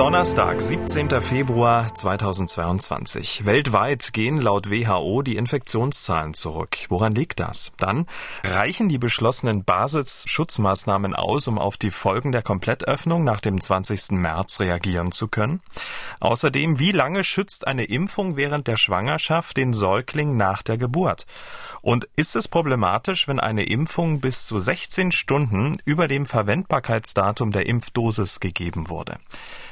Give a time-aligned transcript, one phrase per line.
[0.00, 1.20] Donnerstag, 17.
[1.20, 3.44] Februar 2022.
[3.44, 6.78] Weltweit gehen laut WHO die Infektionszahlen zurück.
[6.88, 7.72] Woran liegt das?
[7.76, 8.06] Dann
[8.42, 14.12] reichen die beschlossenen Basisschutzmaßnahmen aus, um auf die Folgen der Komplettöffnung nach dem 20.
[14.12, 15.60] März reagieren zu können?
[16.18, 21.26] Außerdem, wie lange schützt eine Impfung während der Schwangerschaft den Säugling nach der Geburt?
[21.82, 27.66] Und ist es problematisch, wenn eine Impfung bis zu 16 Stunden über dem Verwendbarkeitsdatum der
[27.66, 29.18] Impfdosis gegeben wurde?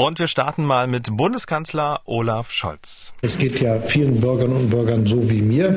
[0.00, 3.14] Und wir starten mal mit Bundeskanzler Olaf Scholz.
[3.20, 5.76] Es geht ja vielen Bürgerinnen und Bürgern so wie mir.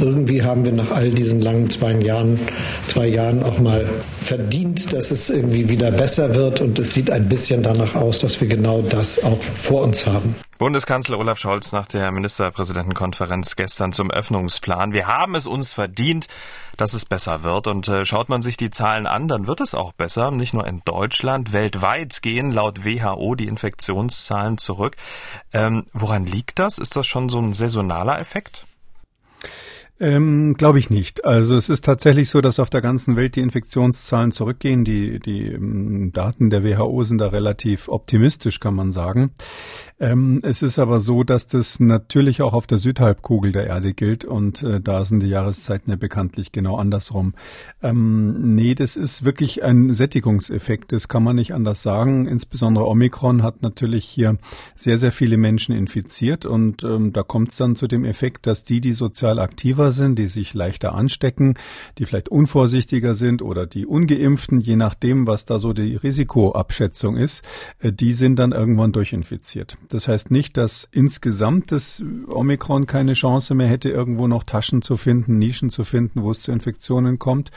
[0.00, 2.40] Irgendwie haben wir nach all diesen langen zwei Jahren,
[2.86, 3.86] zwei Jahren auch mal
[4.22, 6.62] verdient, dass es irgendwie wieder besser wird.
[6.62, 10.34] Und es sieht ein bisschen danach aus, dass wir genau das auch vor uns haben.
[10.58, 14.92] Bundeskanzler Olaf Scholz nach der Ministerpräsidentenkonferenz gestern zum Öffnungsplan.
[14.92, 16.28] Wir haben es uns verdient,
[16.76, 17.66] dass es besser wird.
[17.66, 20.30] Und äh, schaut man sich die Zahlen an, dann wird es auch besser.
[20.30, 24.96] Nicht nur in Deutschland, weltweit gehen laut WHO die Infektionszahlen zurück.
[25.52, 26.78] Ähm, woran liegt das?
[26.78, 28.64] Ist das schon so ein saisonaler Effekt?
[30.00, 31.24] Ähm, Glaube ich nicht.
[31.24, 34.84] Also es ist tatsächlich so, dass auf der ganzen Welt die Infektionszahlen zurückgehen.
[34.84, 39.30] Die, die ähm, Daten der WHO sind da relativ optimistisch, kann man sagen.
[40.00, 44.24] Ähm, es ist aber so, dass das natürlich auch auf der Südhalbkugel der Erde gilt
[44.24, 47.34] und äh, da sind die Jahreszeiten ja bekanntlich genau andersrum.
[47.80, 52.26] Ähm, nee, das ist wirklich ein Sättigungseffekt, das kann man nicht anders sagen.
[52.26, 54.36] Insbesondere Omikron hat natürlich hier
[54.74, 58.64] sehr, sehr viele Menschen infiziert und ähm, da kommt es dann zu dem Effekt, dass
[58.64, 61.54] die, die sozial aktiver aktiver sind, die sich leichter anstecken,
[61.98, 67.42] die vielleicht unvorsichtiger sind oder die ungeimpften, je nachdem, was da so die Risikoabschätzung ist,
[67.80, 69.76] äh, die sind dann irgendwann durchinfiziert.
[69.88, 74.96] Das heißt nicht, dass insgesamt das Omikron keine Chance mehr hätte, irgendwo noch Taschen zu
[74.96, 77.50] finden, Nischen zu finden, wo es zu Infektionen kommt.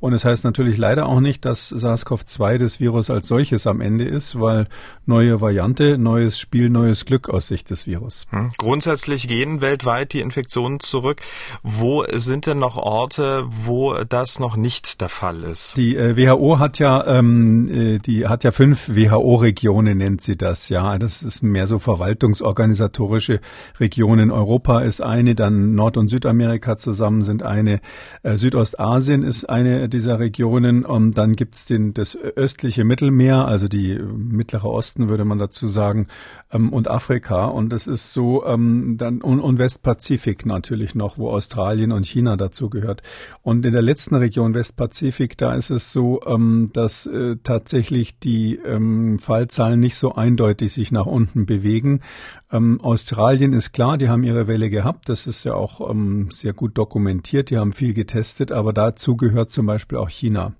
[0.00, 3.82] Und es das heißt natürlich leider auch nicht, dass SARS-CoV-2 das Virus als solches am
[3.82, 4.68] Ende ist, weil
[5.04, 8.24] neue Variante, neues Spiel, neues Glück aus Sicht des Virus.
[8.30, 8.50] Hm.
[8.56, 11.20] Grundsätzlich gehen weltweit die Infektionen zurück.
[11.78, 15.76] Wo sind denn noch Orte, wo das noch nicht der Fall ist?
[15.76, 20.68] Die äh, WHO hat ja, ähm, äh, die hat ja fünf WHO-Regionen, nennt sie das.
[20.68, 23.40] Ja, das ist mehr so verwaltungsorganisatorische
[23.80, 24.30] Regionen.
[24.30, 27.80] Europa ist eine, dann Nord- und Südamerika zusammen sind eine,
[28.22, 30.84] äh, Südostasien ist eine dieser Regionen.
[30.84, 36.06] Und dann gibt's den das östliche Mittelmeer, also die mittlere Osten würde man dazu sagen,
[36.52, 37.46] ähm, und Afrika.
[37.46, 42.04] Und das ist so ähm, dann und, und Westpazifik natürlich noch, wo Australien Australien und
[42.04, 43.02] China dazu gehört.
[43.42, 48.56] Und in der letzten Region Westpazifik, da ist es so, ähm, dass äh, tatsächlich die
[48.56, 52.00] ähm, Fallzahlen nicht so eindeutig sich nach unten bewegen.
[52.52, 55.08] Ähm, Australien ist klar, die haben ihre Welle gehabt.
[55.08, 57.48] Das ist ja auch ähm, sehr gut dokumentiert.
[57.48, 60.52] Die haben viel getestet, aber dazu gehört zum Beispiel auch China.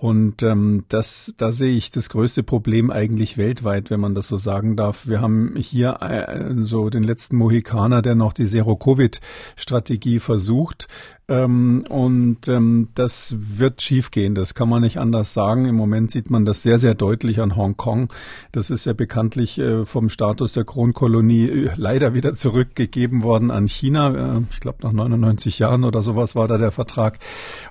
[0.00, 4.38] Und ähm, das, da sehe ich das größte Problem eigentlich weltweit, wenn man das so
[4.38, 5.08] sagen darf.
[5.08, 10.88] Wir haben hier äh, so den letzten Mohikaner, der noch die Zero-Covid-Strategie versucht.
[11.30, 15.64] Ähm, und ähm, das wird schiefgehen, das kann man nicht anders sagen.
[15.66, 18.12] Im Moment sieht man das sehr, sehr deutlich an Hongkong.
[18.50, 23.68] Das ist ja bekanntlich äh, vom Status der Kronkolonie äh, leider wieder zurückgegeben worden an
[23.68, 24.38] China.
[24.38, 27.20] Äh, ich glaube, nach 99 Jahren oder sowas war da der Vertrag.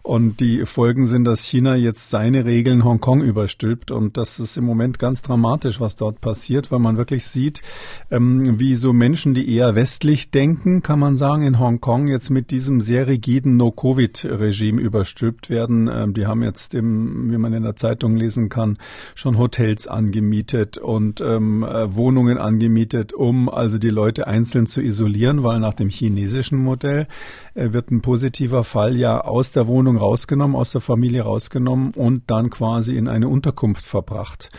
[0.04, 3.92] Und die Folgen sind, dass China jetzt seine Regeln Hongkong überstülpt.
[3.92, 7.62] Und das ist im Moment ganz dramatisch, was dort passiert, weil man wirklich sieht,
[8.10, 12.52] ähm, wie so Menschen, die eher westlich denken, kann man sagen, in Hongkong jetzt mit
[12.52, 15.90] diesem sehr rigiden strikten No-Covid-Regime überstülpt werden.
[15.92, 18.78] Ähm, die haben jetzt, im, wie man in der Zeitung lesen kann,
[19.16, 25.44] schon Hotels angemietet und ähm, äh, Wohnungen angemietet, um also die Leute einzeln zu isolieren,
[25.44, 27.08] weil nach dem chinesischen Modell
[27.56, 32.24] äh, wird ein positiver Fall ja aus der Wohnung rausgenommen, aus der Familie rausgenommen und
[32.28, 34.50] dann quasi in eine Unterkunft verbracht.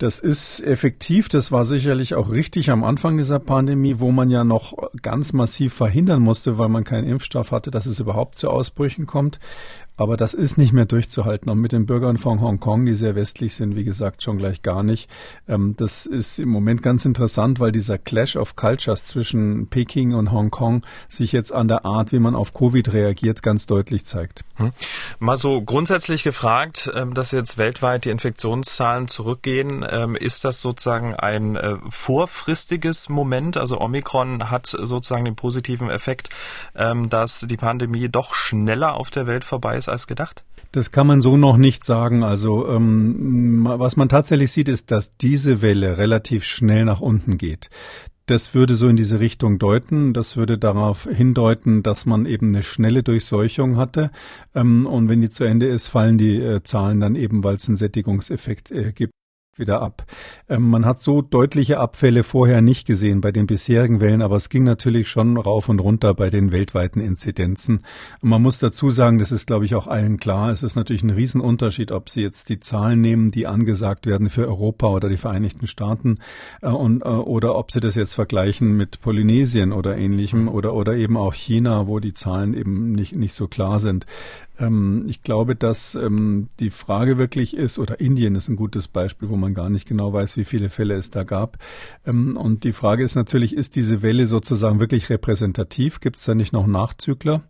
[0.00, 1.28] Das ist effektiv.
[1.28, 5.74] Das war sicherlich auch richtig am Anfang dieser Pandemie, wo man ja noch ganz massiv
[5.74, 9.38] verhindern musste, weil man keinen Impfstoff hatte, dass es überhaupt zu Ausbrüchen kommt.
[10.00, 11.50] Aber das ist nicht mehr durchzuhalten.
[11.50, 14.82] Und mit den Bürgern von Hongkong, die sehr westlich sind, wie gesagt, schon gleich gar
[14.82, 15.10] nicht.
[15.46, 20.32] Ähm, das ist im Moment ganz interessant, weil dieser Clash of Cultures zwischen Peking und
[20.32, 24.42] Hongkong sich jetzt an der Art, wie man auf Covid reagiert, ganz deutlich zeigt.
[24.54, 24.70] Hm.
[25.18, 31.14] Mal so grundsätzlich gefragt, ähm, dass jetzt weltweit die Infektionszahlen zurückgehen, ähm, ist das sozusagen
[31.14, 33.58] ein äh, vorfristiges Moment?
[33.58, 36.30] Also Omikron hat sozusagen den positiven Effekt,
[36.72, 40.44] dass die Pandemie doch schneller auf der Welt vorbei ist als gedacht?
[40.72, 42.22] Das kann man so noch nicht sagen.
[42.22, 47.70] Also ähm, was man tatsächlich sieht, ist, dass diese Welle relativ schnell nach unten geht.
[48.26, 50.14] Das würde so in diese Richtung deuten.
[50.14, 54.12] Das würde darauf hindeuten, dass man eben eine schnelle Durchseuchung hatte.
[54.54, 57.66] Ähm, und wenn die zu Ende ist, fallen die äh, Zahlen dann eben, weil es
[57.66, 59.12] einen Sättigungseffekt äh, gibt
[59.56, 60.04] wieder ab.
[60.48, 64.48] Ähm, man hat so deutliche Abfälle vorher nicht gesehen bei den bisherigen Wellen, aber es
[64.48, 67.84] ging natürlich schon rauf und runter bei den weltweiten Inzidenzen.
[68.22, 71.10] man muss dazu sagen, das ist, glaube ich, auch allen klar, es ist natürlich ein
[71.10, 75.66] Riesenunterschied, ob Sie jetzt die Zahlen nehmen, die angesagt werden für Europa oder die Vereinigten
[75.66, 76.18] Staaten
[76.62, 80.94] äh, und, äh, oder ob Sie das jetzt vergleichen mit Polynesien oder ähnlichem oder, oder
[80.94, 84.06] eben auch China, wo die Zahlen eben nicht, nicht so klar sind.
[84.60, 89.30] Ähm, ich glaube, dass ähm, die Frage wirklich ist, oder Indien ist ein gutes Beispiel,
[89.30, 91.56] wo man gar nicht genau weiß, wie viele Fälle es da gab.
[92.06, 96.00] Ähm, und die Frage ist natürlich, ist diese Welle sozusagen wirklich repräsentativ?
[96.00, 97.42] Gibt es da nicht noch Nachzügler?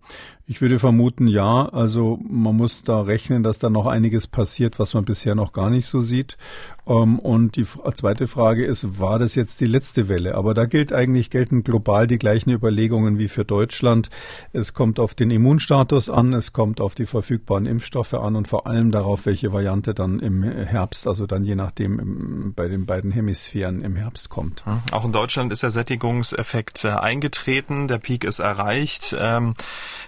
[0.50, 1.68] Ich würde vermuten, ja.
[1.68, 5.70] Also man muss da rechnen, dass da noch einiges passiert, was man bisher noch gar
[5.70, 6.36] nicht so sieht.
[6.88, 10.34] Ähm, und die zweite Frage ist, war das jetzt die letzte Welle?
[10.34, 14.10] Aber da gilt eigentlich, gelten global die gleichen Überlegungen wie für Deutschland.
[14.52, 18.66] Es kommt auf den Immunstatus an, es kommt auf die verfügbaren Impfstoffe an und vor
[18.66, 23.82] allem darauf, welche Variante dann im Herbst, also dann je nachdem bei den beiden Hemisphären
[23.82, 24.66] im Herbst kommt.
[24.66, 24.80] Hm.
[24.90, 29.14] Auch in Deutschland ist der Sättigungseffekt äh, eingetreten, der Peak ist erreicht.
[29.16, 29.54] Ähm,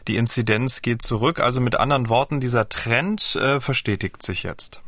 [0.08, 1.40] die Inzidenz geht zurück.
[1.40, 4.80] Also mit anderen Worten, dieser Trend äh, verstetigt sich jetzt.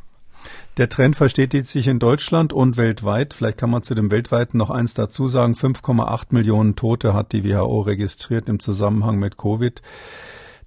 [0.78, 3.34] Der Trend verstetigt sich in Deutschland und weltweit.
[3.34, 5.52] Vielleicht kann man zu dem weltweiten noch eins dazu sagen.
[5.52, 9.82] 5,8 Millionen Tote hat die WHO registriert im Zusammenhang mit Covid.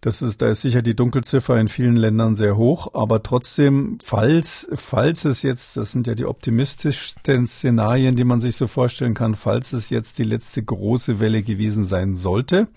[0.01, 4.69] Das ist, da ist sicher die Dunkelziffer in vielen Ländern sehr hoch, aber trotzdem, falls,
[4.75, 9.33] falls es jetzt, das sind ja die optimistischsten Szenarien, die man sich so vorstellen kann,
[9.33, 12.67] falls es jetzt die letzte große Welle gewesen sein sollte,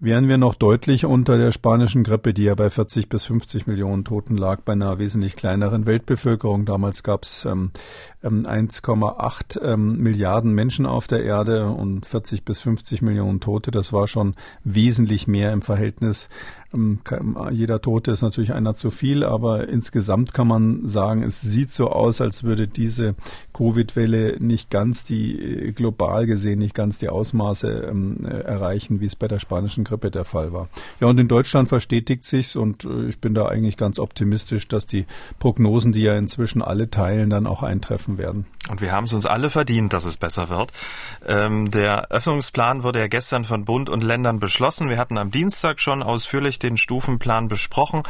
[0.00, 4.04] wären wir noch deutlich unter der spanischen Grippe, die ja bei 40 bis 50 Millionen
[4.04, 6.64] Toten lag, bei einer wesentlich kleineren Weltbevölkerung.
[6.64, 7.72] Damals gab es ähm,
[8.22, 13.70] 1,8 ähm, ähm, Milliarden Menschen auf der Erde und 40 bis 50 Millionen Tote.
[13.70, 16.30] Das war schon wesentlich mehr im Verhältnis
[17.50, 21.90] jeder Tote ist natürlich einer zu viel, aber insgesamt kann man sagen, es sieht so
[21.90, 23.16] aus, als würde diese
[23.54, 29.06] Covid-Welle nicht ganz die, äh, global gesehen, nicht ganz die Ausmaße ähm, äh, erreichen, wie
[29.06, 30.68] es bei der spanischen Grippe der Fall war.
[31.00, 34.86] Ja, und in Deutschland verstetigt sich's und äh, ich bin da eigentlich ganz optimistisch, dass
[34.86, 35.06] die
[35.40, 38.46] Prognosen, die ja inzwischen alle teilen, dann auch eintreffen werden.
[38.70, 40.70] Und wir haben es uns alle verdient, dass es besser wird.
[41.26, 44.88] Ähm, der Öffnungsplan wurde ja gestern von Bund und Ländern beschlossen.
[44.88, 48.02] Wir hatten am Dienstag schon ausführlich den Stufenplan besprochen.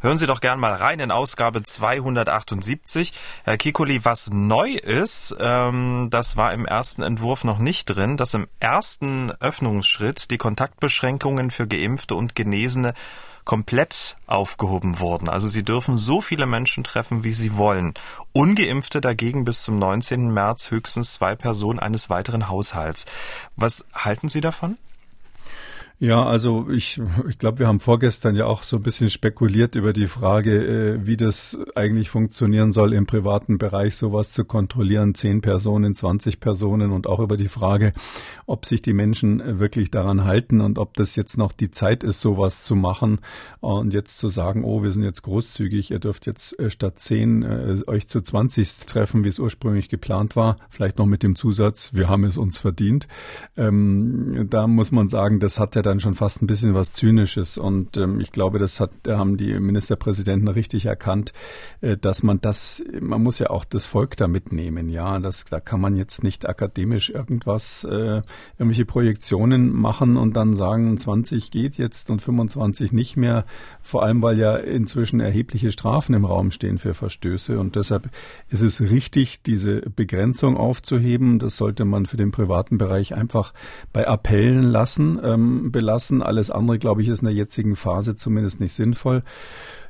[0.00, 3.12] Hören Sie doch gern mal rein in Ausgabe 278.
[3.44, 8.34] Herr Kikuli, was neu ist, ähm, das war im ersten Entwurf noch nicht drin, dass
[8.34, 12.94] im ersten Öffnungsschritt die Kontaktbeschränkungen für Geimpfte und Genesene
[13.44, 15.28] komplett aufgehoben wurden.
[15.28, 17.94] Also sie dürfen so viele Menschen treffen, wie sie wollen.
[18.32, 20.32] Ungeimpfte dagegen bis zum 19.
[20.32, 23.06] März höchstens zwei Personen eines weiteren Haushalts.
[23.56, 24.78] Was halten Sie davon?
[26.02, 29.92] Ja, also ich, ich glaube, wir haben vorgestern ja auch so ein bisschen spekuliert über
[29.92, 35.42] die Frage, äh, wie das eigentlich funktionieren soll, im privaten Bereich sowas zu kontrollieren, zehn
[35.42, 37.92] Personen, 20 Personen und auch über die Frage,
[38.46, 42.02] ob sich die Menschen äh, wirklich daran halten und ob das jetzt noch die Zeit
[42.02, 43.20] ist, sowas zu machen
[43.60, 47.44] und jetzt zu sagen, oh, wir sind jetzt großzügig, ihr dürft jetzt äh, statt zehn
[47.44, 51.94] äh, euch zu 20 treffen, wie es ursprünglich geplant war, vielleicht noch mit dem Zusatz,
[51.94, 53.06] wir haben es uns verdient.
[53.56, 56.92] Ähm, da muss man sagen, das hat ja dann dann schon fast ein bisschen was
[56.92, 57.58] Zynisches.
[57.58, 61.32] Und ähm, ich glaube, das hat, haben die Ministerpräsidenten richtig erkannt,
[61.82, 64.88] äh, dass man das, man muss ja auch das Volk da mitnehmen.
[64.88, 68.22] Ja, das, da kann man jetzt nicht akademisch irgendwas, äh,
[68.58, 73.44] irgendwelche Projektionen machen und dann sagen, 20 geht jetzt und 25 nicht mehr.
[73.82, 77.58] Vor allem, weil ja inzwischen erhebliche Strafen im Raum stehen für Verstöße.
[77.58, 78.08] Und deshalb
[78.48, 81.38] ist es richtig, diese Begrenzung aufzuheben.
[81.38, 83.52] Das sollte man für den privaten Bereich einfach
[83.92, 85.20] bei Appellen lassen.
[85.22, 86.22] Ähm, belassen.
[86.22, 89.22] Alles andere, glaube ich, ist in der jetzigen Phase zumindest nicht sinnvoll.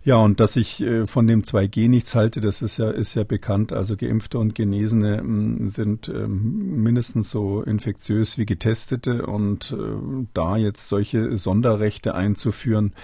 [0.04, 3.22] Ja, und dass ich äh, von dem 2G nichts halte, das ist ja, ist ja
[3.22, 3.72] bekannt.
[3.72, 10.56] Also Geimpfte und Genesene ähm, sind ähm, mindestens so infektiös wie Getestete und äh, da
[10.56, 12.94] jetzt solche Sonderrechte einzuführen,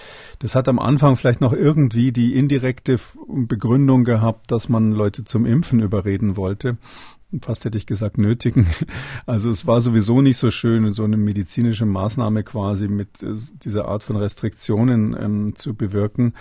[0.40, 5.46] das hat am Anfang vielleicht noch irgendwie die indirekte Begründung gehabt, dass man Leute zum
[5.46, 6.78] Impfen überreden wollte
[7.42, 8.66] fast hätte ich gesagt, nötigen.
[9.26, 13.86] Also es war sowieso nicht so schön, so eine medizinische Maßnahme quasi mit äh, dieser
[13.86, 16.32] Art von Restriktionen ähm, zu bewirken.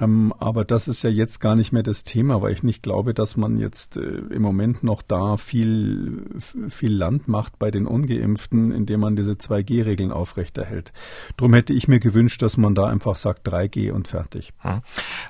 [0.00, 3.14] Ähm, aber das ist ja jetzt gar nicht mehr das Thema, weil ich nicht glaube,
[3.14, 6.24] dass man jetzt äh, im Moment noch da viel,
[6.68, 10.92] viel Land macht bei den Ungeimpften, indem man diese 2G-Regeln aufrechterhält.
[11.36, 14.52] Drum hätte ich mir gewünscht, dass man da einfach sagt 3G und fertig.
[14.58, 14.80] Hm.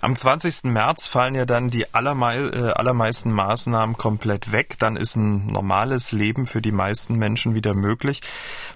[0.01, 0.65] Am 20.
[0.65, 4.77] März fallen ja dann die allermei äh, allermeisten Maßnahmen komplett weg.
[4.79, 8.23] Dann ist ein normales Leben für die meisten Menschen wieder möglich.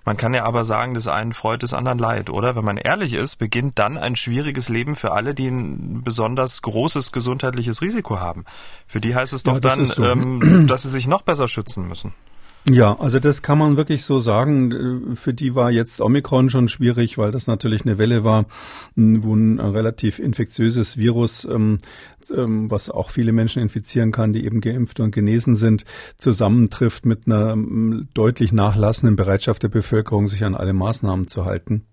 [0.04, 2.56] Man kann ja aber sagen, des einen freut, des anderen leid, oder?
[2.56, 7.12] Wenn man ehrlich ist, beginnt dann ein schwieriges Leben für alle, die ein besonders großes
[7.12, 8.44] gesundheitliches Risiko haben.
[8.86, 10.02] Für die heißt es doch ja, dann, so.
[10.04, 12.12] ähm, dass sie sich noch besser schützen müssen.
[12.70, 15.16] Ja, also das kann man wirklich so sagen.
[15.16, 18.44] Für die war jetzt Omikron schon schwierig, weil das natürlich eine Welle war,
[18.94, 21.78] wo ein relativ infektiöses Virus, ähm,
[22.34, 25.84] ähm, was auch viele Menschen infizieren kann, die eben geimpft und genesen sind,
[26.18, 31.86] zusammentrifft mit einer ähm, deutlich nachlassenden Bereitschaft der Bevölkerung, sich an alle Maßnahmen zu halten.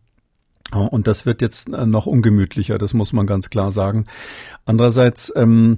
[0.74, 4.06] Und das wird jetzt äh, noch ungemütlicher, das muss man ganz klar sagen.
[4.66, 5.78] Andererseits, ähm,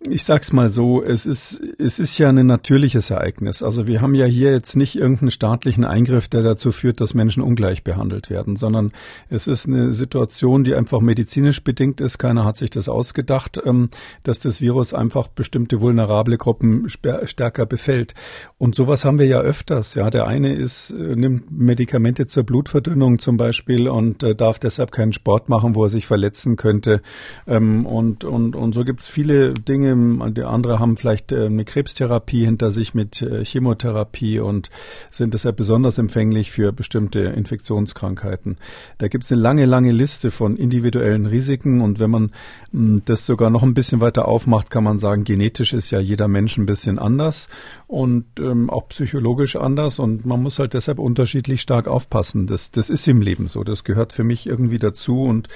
[0.00, 3.64] ich sag's mal so, es ist, es ist ja ein natürliches Ereignis.
[3.64, 7.42] Also wir haben ja hier jetzt nicht irgendeinen staatlichen Eingriff, der dazu führt, dass Menschen
[7.42, 8.92] ungleich behandelt werden, sondern
[9.28, 12.18] es ist eine Situation, die einfach medizinisch bedingt ist.
[12.18, 13.88] Keiner hat sich das ausgedacht, ähm,
[14.22, 18.14] dass das Virus einfach bestimmte vulnerable Gruppen stärker befällt.
[18.56, 19.94] Und sowas haben wir ja öfters.
[19.94, 24.92] Ja, der eine ist, äh, nimmt Medikamente zur Blutverdünnung zum Beispiel und äh, darf deshalb
[24.92, 27.02] keinen Sport machen, wo er sich verletzen könnte.
[27.48, 30.48] Ähm, und, und, und so gibt's viele Dinge, Dinge.
[30.48, 34.70] Andere haben vielleicht äh, eine Krebstherapie hinter sich mit äh, Chemotherapie und
[35.10, 38.58] sind deshalb besonders empfänglich für bestimmte Infektionskrankheiten.
[38.98, 42.30] Da gibt es eine lange, lange Liste von individuellen Risiken und wenn man
[42.72, 46.28] hm, das sogar noch ein bisschen weiter aufmacht, kann man sagen, genetisch ist ja jeder
[46.28, 47.48] Mensch ein bisschen anders
[47.86, 52.46] und ähm, auch psychologisch anders und man muss halt deshalb unterschiedlich stark aufpassen.
[52.46, 53.64] Das, das ist im Leben so.
[53.64, 55.48] Das gehört für mich irgendwie dazu und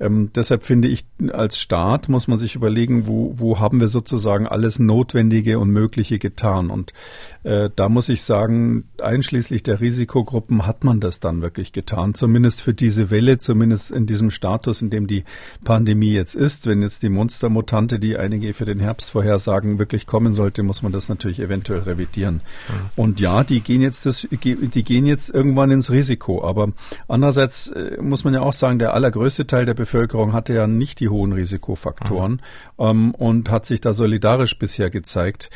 [0.00, 4.46] ähm, deshalb finde ich, als Staat muss man sich überlegen, wo, wo haben wir sozusagen
[4.46, 6.70] alles Notwendige und Mögliche getan.
[6.70, 6.92] Und
[7.44, 12.14] äh, da muss ich sagen, einschließlich der Risikogruppen hat man das dann wirklich getan.
[12.14, 15.24] Zumindest für diese Welle, zumindest in diesem Status, in dem die
[15.64, 16.66] Pandemie jetzt ist.
[16.66, 20.92] Wenn jetzt die Monstermutante, die einige für den Herbst vorhersagen, wirklich kommen sollte, muss man
[20.92, 22.34] das natürlich eventuell revidieren.
[22.34, 22.72] Mhm.
[22.96, 26.44] Und ja, die gehen jetzt das, die gehen jetzt irgendwann ins Risiko.
[26.44, 26.72] Aber
[27.06, 31.00] andererseits äh, muss man ja auch sagen, der allergrößte Teil der Bevölkerung hatte ja nicht
[31.00, 32.38] die hohen Risikofaktoren mhm.
[32.78, 35.50] ähm, und hat sich da solidarisch bisher gezeigt.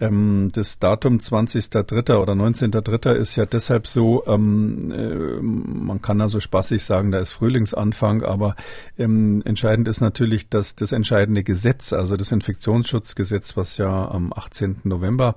[0.00, 2.16] Ähm, das Datum 20.3.
[2.16, 3.12] oder 19.3.
[3.12, 8.56] ist ja deshalb so, ähm, äh, man kann also spaßig sagen, da ist Frühlingsanfang, aber
[8.98, 14.80] ähm, entscheidend ist natürlich, dass das entscheidende Gesetz, also das Infektionsschutzgesetz, was ja am 18.
[14.84, 15.36] November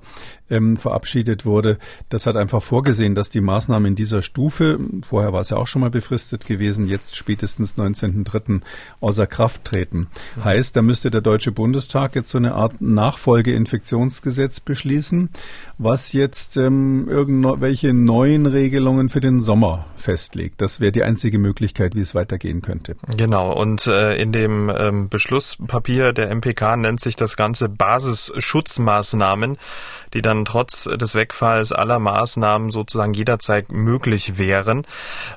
[0.50, 5.40] ähm, verabschiedet wurde, das hat einfach vorgesehen, dass die Maßnahmen in dieser Stufe, vorher war
[5.40, 8.60] es ja auch schon mal befristet gewesen, jetzt spätestens 19.3.
[9.00, 10.08] außer Kraft treten.
[10.42, 15.30] Heißt, da müsste der Deutsche Bundestag jetzt so eine Art Nachfolgeinfektionsgesetz beschließen,
[15.78, 20.62] was jetzt ähm, irgendwelche neuen Regelungen für den Sommer festlegt.
[20.62, 22.96] Das wäre die einzige Möglichkeit, wie es weitergehen könnte.
[23.16, 23.52] Genau.
[23.52, 29.58] Und äh, in dem ähm, Beschlusspapier der MPK nennt sich das Ganze Basisschutzmaßnahmen,
[30.14, 34.86] die dann trotz des Wegfalls aller Maßnahmen sozusagen jederzeit möglich wären.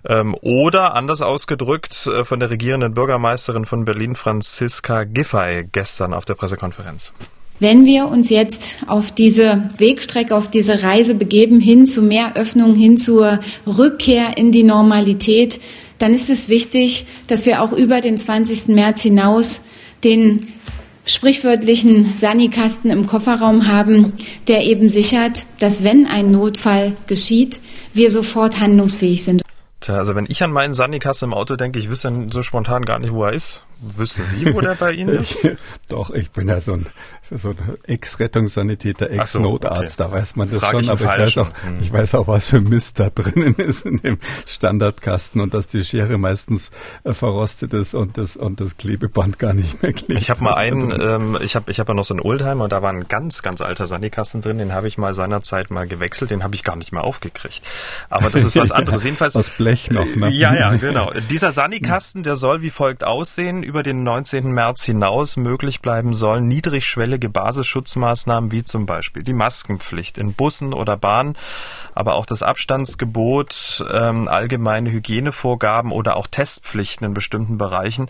[0.08, 6.26] Ähm, oder anders ausgedrückt äh, von der regierenden Bürgermeisterin von Berlin, Franziska Giffey, gestern auf
[6.26, 7.12] der Pressekonferenz.
[7.60, 12.76] Wenn wir uns jetzt auf diese Wegstrecke, auf diese Reise begeben, hin zu mehr Öffnung,
[12.76, 15.62] hin zur Rückkehr in die Normalität,
[15.98, 18.68] dann ist es wichtig, dass wir auch über den 20.
[18.76, 19.62] März hinaus
[20.04, 20.48] den
[21.06, 24.14] sprichwörtlichen Sanikasten im Kofferraum haben,
[24.48, 27.62] der eben sichert, dass wenn ein Notfall geschieht,
[27.94, 29.42] wir sofort handlungsfähig sind.
[29.82, 33.00] Tja, also wenn ich an meinen Sanikasten im Auto denke, ich wüsste so spontan gar
[33.00, 33.65] nicht, wo er ist.
[33.82, 35.38] Wüsste Sie, wo der bei Ihnen ist?
[35.90, 36.88] Doch, ich bin ja so ein,
[37.30, 40.12] so ein Ex-Rettungssanitäter, Ex-Notarzt, so, okay.
[40.14, 41.82] da weiß man das Frag schon, aber ich weiß, auch, hm.
[41.82, 45.84] ich weiß auch, was für Mist da drinnen ist in dem Standardkasten und dass die
[45.84, 46.72] Schere meistens
[47.04, 50.22] äh, verrostet ist und das, und das Klebeband gar nicht mehr klebt.
[50.22, 52.72] Ich habe mal einen, ähm, ich habe ich hab ja noch so einen Oldtimer und
[52.72, 56.32] da war ein ganz, ganz alter Sanikasten drin, den habe ich mal seinerzeit mal gewechselt,
[56.32, 57.62] den habe ich gar nicht mehr aufgekriegt.
[58.10, 59.04] Aber das ist was anderes.
[59.04, 59.36] Jedenfalls.
[59.36, 60.30] Aus Blech noch, ne?
[60.30, 61.12] Ja, ja, genau.
[61.30, 64.52] Dieser Sanikasten, der soll wie folgt aussehen über den 19.
[64.52, 70.96] März hinaus möglich bleiben sollen niedrigschwellige Basisschutzmaßnahmen wie zum Beispiel die Maskenpflicht in Bussen oder
[70.96, 71.36] Bahnen,
[71.94, 78.08] aber auch das Abstandsgebot, ähm, allgemeine Hygienevorgaben oder auch Testpflichten in bestimmten Bereichen.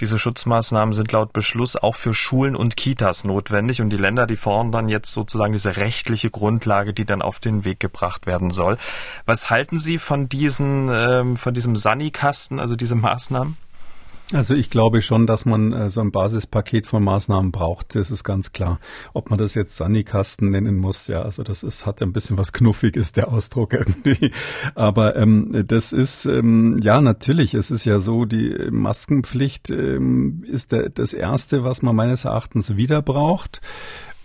[0.00, 4.36] Diese Schutzmaßnahmen sind laut Beschluss auch für Schulen und Kitas notwendig und die Länder, die
[4.36, 8.76] fordern jetzt sozusagen diese rechtliche Grundlage, die dann auf den Weg gebracht werden soll.
[9.24, 13.56] Was halten Sie von diesen, ähm, von diesem Sani-Kasten, also diese Maßnahmen?
[14.32, 17.94] Also ich glaube schon, dass man äh, so ein Basispaket von Maßnahmen braucht.
[17.94, 18.80] Das ist ganz klar.
[19.12, 22.52] Ob man das jetzt Sanikasten nennen muss, ja, also das ist hat ein bisschen was
[22.52, 24.32] knuffiges der Ausdruck irgendwie.
[24.74, 27.54] Aber ähm, das ist ähm, ja natürlich.
[27.54, 32.76] Es ist ja so, die Maskenpflicht ähm, ist der, das erste, was man meines Erachtens
[32.76, 33.60] wieder braucht.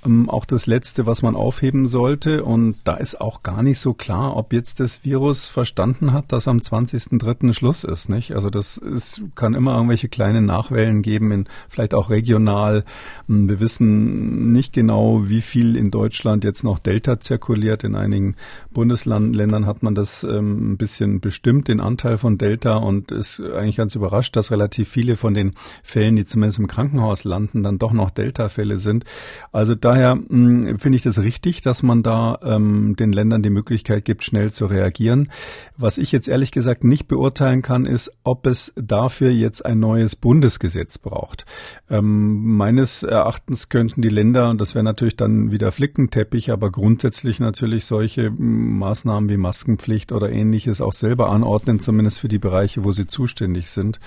[0.05, 2.43] Ähm, auch das Letzte, was man aufheben sollte.
[2.43, 6.47] Und da ist auch gar nicht so klar, ob jetzt das Virus verstanden hat, dass
[6.47, 7.53] am 20.03.
[7.53, 8.09] Schluss ist.
[8.09, 8.33] Nicht?
[8.33, 12.83] Also das ist, kann immer irgendwelche kleinen Nachwellen geben, in, vielleicht auch regional.
[13.27, 17.83] Hm, wir wissen nicht genau, wie viel in Deutschland jetzt noch Delta zirkuliert.
[17.83, 18.35] In einigen
[18.71, 23.75] Bundesländern hat man das ähm, ein bisschen bestimmt, den Anteil von Delta, und ist eigentlich
[23.75, 25.53] ganz überrascht, dass relativ viele von den
[25.83, 29.05] Fällen, die zumindest im Krankenhaus landen, dann doch noch Delta-Fälle sind.
[29.51, 33.49] Also da daher hm, finde ich das richtig, dass man da ähm, den Ländern die
[33.49, 35.29] Möglichkeit gibt, schnell zu reagieren.
[35.75, 40.15] Was ich jetzt ehrlich gesagt nicht beurteilen kann, ist, ob es dafür jetzt ein neues
[40.15, 41.45] Bundesgesetz braucht.
[41.89, 47.41] Ähm, meines Erachtens könnten die Länder, und das wäre natürlich dann wieder Flickenteppich, aber grundsätzlich
[47.41, 52.85] natürlich solche hm, Maßnahmen wie Maskenpflicht oder ähnliches auch selber anordnen, zumindest für die Bereiche,
[52.85, 53.99] wo sie zuständig sind.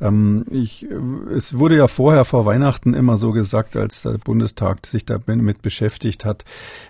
[0.00, 0.86] Ähm, ich,
[1.34, 6.24] es wurde ja vorher vor Weihnachten immer so gesagt, als der Bundestag sich damit beschäftigt
[6.24, 6.44] hat,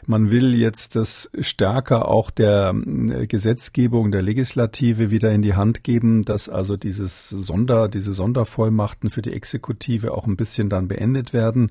[0.06, 5.84] man will jetzt das stärker auch der äh, Gesetzgebung, der Legislative wieder in die Hand
[5.84, 11.32] geben, dass also dieses Sonder, diese Sondervollmachten für die Exekutive auch ein bisschen dann beendet
[11.32, 11.70] werden.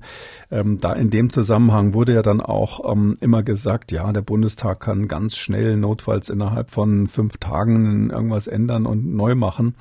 [0.50, 4.80] Ähm, da in dem Zusammenhang wurde ja dann auch ähm, immer gesagt, ja, der Bundestag
[4.80, 9.74] kann ganz schnell notfalls innerhalb von fünf Tagen irgendwas ändern und neu machen.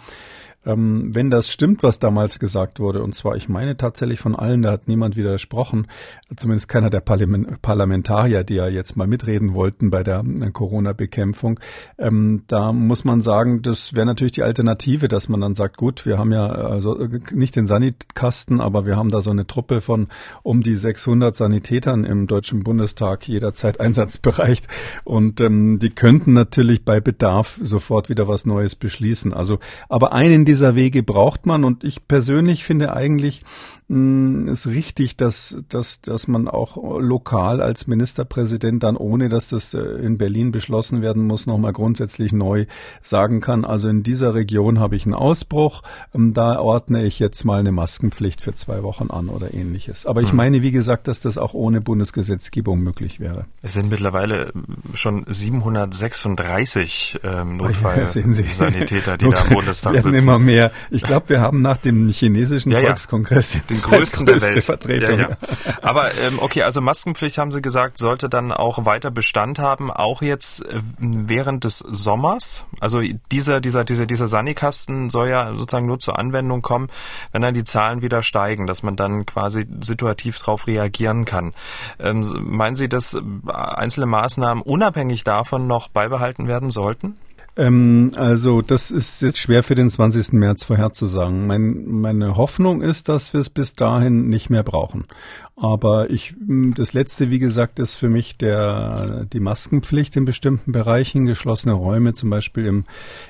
[0.65, 4.61] Ähm, wenn das stimmt, was damals gesagt wurde, und zwar, ich meine tatsächlich von allen,
[4.61, 5.87] da hat niemand widersprochen,
[6.35, 11.59] zumindest keiner der Parlamentarier, die ja jetzt mal mitreden wollten bei der äh, Corona-Bekämpfung,
[11.97, 16.05] ähm, da muss man sagen, das wäre natürlich die Alternative, dass man dann sagt, gut,
[16.05, 20.07] wir haben ja also nicht den Sanitkasten, aber wir haben da so eine Truppe von
[20.43, 24.63] um die 600 Sanitätern im Deutschen Bundestag jederzeit einsatzbereit
[25.03, 29.33] und ähm, die könnten natürlich bei Bedarf sofort wieder was Neues beschließen.
[29.33, 31.65] Also, aber einen dieser Wege braucht man.
[31.65, 33.43] Und ich persönlich finde eigentlich,
[33.87, 39.79] ist richtig, dass, dass, dass man auch lokal als Ministerpräsident dann, ohne dass das äh,
[39.79, 42.65] in Berlin beschlossen werden muss, nochmal grundsätzlich neu
[43.03, 45.83] sagen kann, also in dieser Region habe ich einen Ausbruch,
[46.15, 50.07] ähm, da ordne ich jetzt mal eine Maskenpflicht für zwei Wochen an oder ähnliches.
[50.07, 50.37] Aber ich hm.
[50.37, 53.45] meine, wie gesagt, dass das auch ohne Bundesgesetzgebung möglich wäre.
[53.61, 54.51] Es sind mittlerweile
[54.95, 60.15] schon 736 ähm, Notfallsanitäter, die da im Bundestag sitzen.
[60.15, 60.71] immer mehr.
[60.89, 64.63] Ich glaube, wir haben nach dem chinesischen ja, Volkskongress jetzt den größten der Welt.
[64.63, 65.19] Vertretung.
[65.19, 65.37] Ja, ja.
[65.81, 70.21] Aber ähm, okay, also Maskenpflicht haben Sie gesagt, sollte dann auch weiter Bestand haben, auch
[70.21, 72.65] jetzt äh, während des Sommers.
[72.79, 76.89] Also dieser dieser dieser dieser Sanikasten soll ja sozusagen nur zur Anwendung kommen,
[77.31, 81.53] wenn dann die Zahlen wieder steigen, dass man dann quasi situativ darauf reagieren kann.
[81.99, 87.17] Ähm, meinen Sie, dass einzelne Maßnahmen unabhängig davon noch beibehalten werden sollten?
[87.57, 90.33] Ähm, also das ist jetzt schwer für den 20.
[90.33, 91.47] März vorherzusagen.
[91.47, 95.05] Mein, meine Hoffnung ist, dass wir es bis dahin nicht mehr brauchen.
[95.57, 96.35] Aber ich,
[96.75, 102.13] das letzte, wie gesagt, ist für mich der, die Maskenpflicht in bestimmten Bereichen, geschlossene Räume,
[102.13, 102.83] zum Beispiel im,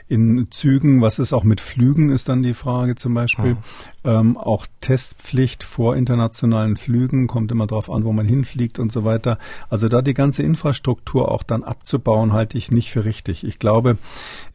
[0.08, 1.04] in Zügen.
[1.04, 3.52] Was ist auch mit Flügen, ist dann die Frage zum Beispiel.
[3.52, 3.58] Mhm.
[4.04, 9.04] Ähm, auch Testpflicht vor internationalen Flügen, kommt immer darauf an, wo man hinfliegt und so
[9.04, 9.38] weiter.
[9.70, 13.44] Also da die ganze Infrastruktur auch dann abzubauen, halte ich nicht für richtig.
[13.44, 13.98] Ich glaube,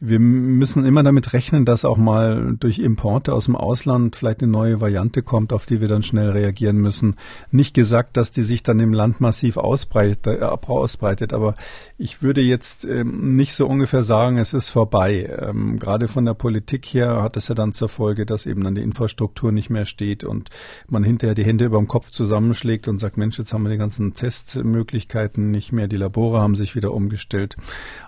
[0.01, 4.51] wir müssen immer damit rechnen, dass auch mal durch Importe aus dem Ausland vielleicht eine
[4.51, 7.17] neue Variante kommt, auf die wir dann schnell reagieren müssen
[7.60, 11.55] nicht gesagt, dass die sich dann im Land massiv ausbreitet, äh, ausbreitet aber
[11.99, 15.31] ich würde jetzt ähm, nicht so ungefähr sagen, es ist vorbei.
[15.39, 18.75] Ähm, gerade von der Politik her hat es ja dann zur Folge, dass eben dann
[18.75, 20.49] die Infrastruktur nicht mehr steht und
[20.89, 23.77] man hinterher die Hände über dem Kopf zusammenschlägt und sagt, Mensch, jetzt haben wir die
[23.77, 27.57] ganzen Testmöglichkeiten nicht mehr, die Labore haben sich wieder umgestellt.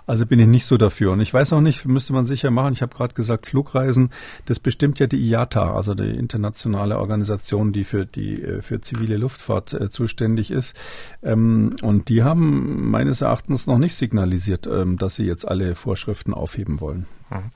[0.07, 1.11] Also bin ich nicht so dafür.
[1.11, 2.71] Und ich weiß weiß auch nicht, müsste man sicher machen.
[2.71, 4.11] Ich habe gerade gesagt, Flugreisen,
[4.45, 9.17] das bestimmt ja die IATA, also die internationale Organisation, die für die äh, für zivile
[9.17, 10.75] Luftfahrt äh, zuständig ist.
[11.23, 16.33] Ähm, und die haben meines Erachtens noch nicht signalisiert, ähm, dass sie jetzt alle Vorschriften
[16.33, 17.05] aufheben wollen.
[17.29, 17.51] Mhm.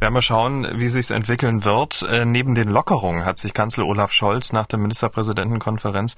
[0.00, 2.02] Werden wir schauen, wie sich entwickeln wird.
[2.08, 6.16] Äh, neben den Lockerungen hat sich Kanzler Olaf Scholz nach der Ministerpräsidentenkonferenz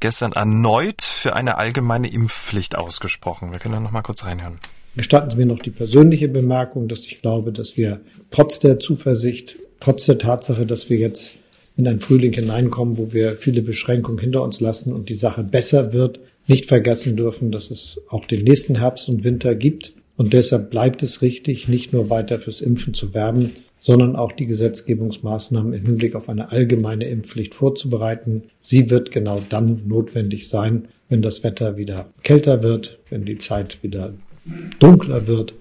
[0.00, 3.52] gestern erneut für eine allgemeine Impfpflicht ausgesprochen.
[3.52, 4.58] Wir können da noch mal kurz reinhören.
[4.96, 9.56] Gestatten Sie mir noch die persönliche Bemerkung, dass ich glaube, dass wir trotz der Zuversicht,
[9.78, 11.38] trotz der Tatsache, dass wir jetzt
[11.76, 15.92] in einen Frühling hineinkommen, wo wir viele Beschränkungen hinter uns lassen und die Sache besser
[15.92, 19.92] wird, nicht vergessen dürfen, dass es auch den nächsten Herbst und Winter gibt.
[20.16, 24.46] Und deshalb bleibt es richtig, nicht nur weiter fürs Impfen zu werben, sondern auch die
[24.46, 28.42] Gesetzgebungsmaßnahmen im Hinblick auf eine allgemeine Impfpflicht vorzubereiten.
[28.60, 33.82] Sie wird genau dann notwendig sein, wenn das Wetter wieder kälter wird, wenn die Zeit
[33.82, 34.12] wieder
[34.78, 35.54] dunkler wird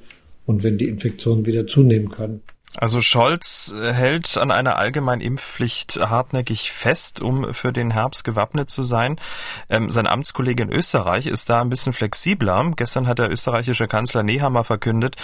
[0.45, 2.41] und wenn die Infektionen wieder zunehmen können.
[2.81, 8.83] Also Scholz hält an einer allgemeinen Impfpflicht hartnäckig fest, um für den Herbst gewappnet zu
[8.83, 9.19] sein.
[9.69, 12.71] Ähm, sein Amtskollege in Österreich ist da ein bisschen flexibler.
[12.77, 15.17] Gestern hat der österreichische Kanzler Nehammer verkündet,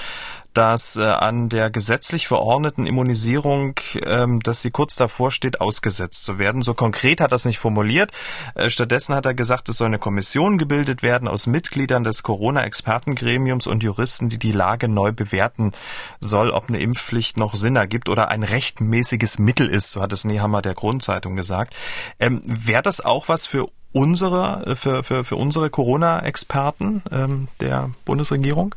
[0.56, 6.40] dass äh, an der gesetzlich verordneten Immunisierung, ähm, dass sie kurz davor steht, ausgesetzt zu
[6.40, 6.62] werden.
[6.62, 8.12] So konkret hat er es nicht formuliert.
[8.56, 13.68] Äh, stattdessen hat er gesagt, es soll eine Kommission gebildet werden aus Mitgliedern des Corona-Expertengremiums
[13.68, 15.74] und Juristen, die die Lage neu bewerten
[16.22, 19.92] soll, ob eine Impfpflicht noch Sinn ergibt oder ein rechtmäßiges Mittel ist.
[19.92, 21.76] So hat es Nehammer der Grundzeitung gesagt.
[22.18, 27.90] Ähm, Wäre das auch was für unsere, äh, für, für, für unsere Corona-Experten ähm, der
[28.06, 28.74] Bundesregierung?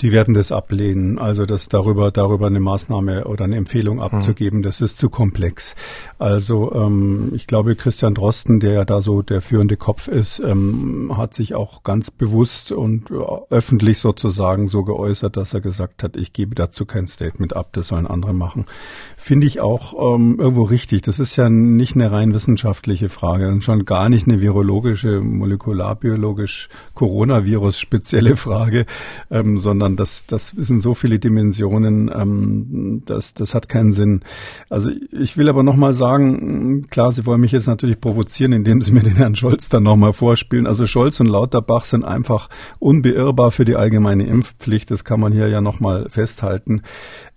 [0.00, 1.18] Die werden das ablehnen.
[1.18, 4.02] Also das darüber, darüber eine Maßnahme oder eine Empfehlung hm.
[4.02, 5.74] abzugeben, das ist zu komplex.
[6.18, 11.12] Also ähm, ich glaube, Christian Drosten, der ja da so der führende Kopf ist, ähm,
[11.16, 13.10] hat sich auch ganz bewusst und
[13.50, 17.88] öffentlich sozusagen so geäußert, dass er gesagt hat, ich gebe dazu kein Statement ab, das
[17.88, 18.66] sollen andere machen.
[19.16, 21.02] Finde ich auch ähm, irgendwo richtig.
[21.02, 26.68] Das ist ja nicht eine rein wissenschaftliche Frage und schon gar nicht eine virologische, molekularbiologisch
[26.94, 28.86] Coronavirus spezielle Frage,
[29.30, 34.20] ähm, sondern sondern das, das sind so viele Dimensionen, ähm, das, das hat keinen Sinn.
[34.68, 38.92] Also ich will aber nochmal sagen, klar, Sie wollen mich jetzt natürlich provozieren, indem Sie
[38.92, 40.66] mir den Herrn Scholz dann nochmal vorspielen.
[40.66, 42.48] Also Scholz und Lauterbach sind einfach
[42.78, 44.90] unbeirrbar für die allgemeine Impfpflicht.
[44.90, 46.82] Das kann man hier ja nochmal festhalten.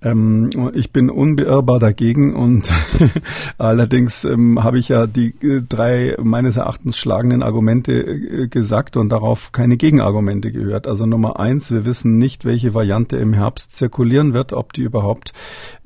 [0.03, 2.71] Ähm, ich bin unbeirrbar dagegen und
[3.57, 9.09] allerdings ähm, habe ich ja die äh, drei meines Erachtens schlagenden Argumente äh, gesagt und
[9.09, 10.87] darauf keine Gegenargumente gehört.
[10.87, 15.31] Also Nummer eins, wir wissen nicht, welche Variante im Herbst zirkulieren wird, ob die überhaupt,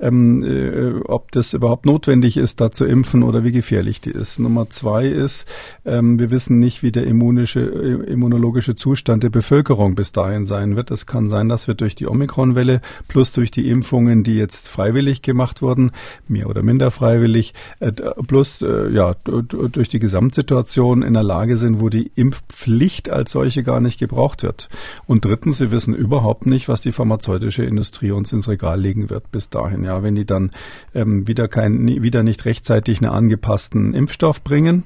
[0.00, 4.40] ähm, äh, ob das überhaupt notwendig ist, da zu impfen oder wie gefährlich die ist.
[4.40, 5.46] Nummer zwei ist,
[5.84, 10.74] ähm, wir wissen nicht, wie der immunische, äh, immunologische Zustand der Bevölkerung bis dahin sein
[10.74, 10.90] wird.
[10.90, 13.68] Es kann sein, dass wir durch die Omikronwelle plus durch die
[14.08, 15.92] Impfungen, die jetzt freiwillig gemacht wurden,
[16.26, 17.92] mehr oder minder freiwillig, äh,
[18.26, 23.62] plus äh, ja durch die Gesamtsituation in der Lage sind, wo die Impfpflicht als solche
[23.62, 24.68] gar nicht gebraucht wird.
[25.06, 29.30] Und drittens, wir wissen überhaupt nicht, was die pharmazeutische Industrie uns ins Regal legen wird
[29.30, 29.84] bis dahin.
[29.84, 30.50] Ja, wenn die dann
[30.94, 34.84] ähm, wieder kein, wieder nicht rechtzeitig einen angepassten Impfstoff bringen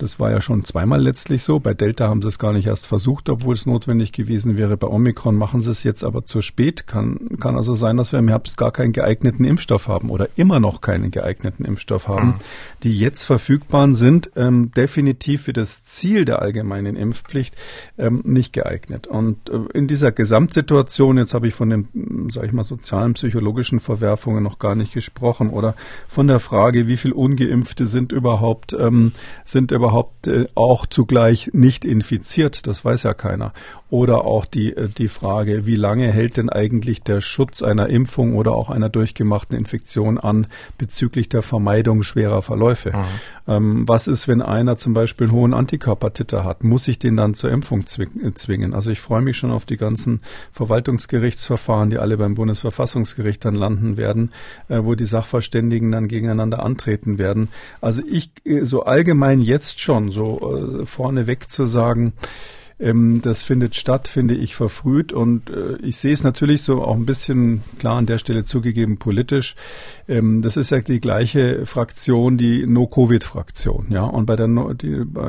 [0.00, 1.60] das war ja schon zweimal letztlich so.
[1.60, 4.78] Bei Delta haben sie es gar nicht erst versucht, obwohl es notwendig gewesen wäre.
[4.78, 6.86] Bei Omikron machen sie es jetzt aber zu spät.
[6.86, 10.58] Kann, kann also sein, dass wir im Herbst gar keinen geeigneten Impfstoff haben oder immer
[10.58, 12.36] noch keinen geeigneten Impfstoff haben.
[12.82, 17.54] Die jetzt verfügbaren sind ähm, definitiv für das Ziel der allgemeinen Impfpflicht
[17.98, 19.06] ähm, nicht geeignet.
[19.06, 23.80] Und äh, in dieser Gesamtsituation, jetzt habe ich von den, sage ich mal, sozialen, psychologischen
[23.80, 25.74] Verwerfungen noch gar nicht gesprochen oder
[26.08, 29.12] von der Frage, wie viel Ungeimpfte sind überhaupt, ähm,
[29.44, 32.66] sind überhaupt überhaupt äh, auch zugleich nicht infiziert?
[32.66, 33.52] Das weiß ja keiner.
[33.90, 38.36] Oder auch die, äh, die Frage, wie lange hält denn eigentlich der Schutz einer Impfung
[38.36, 40.46] oder auch einer durchgemachten Infektion an
[40.78, 42.90] bezüglich der Vermeidung schwerer Verläufe?
[42.90, 43.04] Mhm.
[43.48, 46.62] Ähm, was ist, wenn einer zum Beispiel einen hohen Antikörpertitter hat?
[46.62, 48.74] Muss ich den dann zur Impfung äh, zwingen?
[48.74, 50.20] Also ich freue mich schon auf die ganzen
[50.52, 54.30] Verwaltungsgerichtsverfahren, die alle beim Bundesverfassungsgericht dann landen werden,
[54.68, 57.48] äh, wo die Sachverständigen dann gegeneinander antreten werden.
[57.80, 62.12] Also ich äh, so allgemein jetzt schon so äh, vorneweg zu sagen,
[62.80, 65.12] ähm, das findet statt, finde ich, verfrüht.
[65.12, 68.96] Und äh, ich sehe es natürlich so auch ein bisschen, klar an der Stelle zugegeben,
[68.96, 69.54] politisch.
[70.08, 73.86] Ähm, das ist ja die gleiche Fraktion, die No-Covid-Fraktion.
[73.90, 74.72] Ja, und bei der no,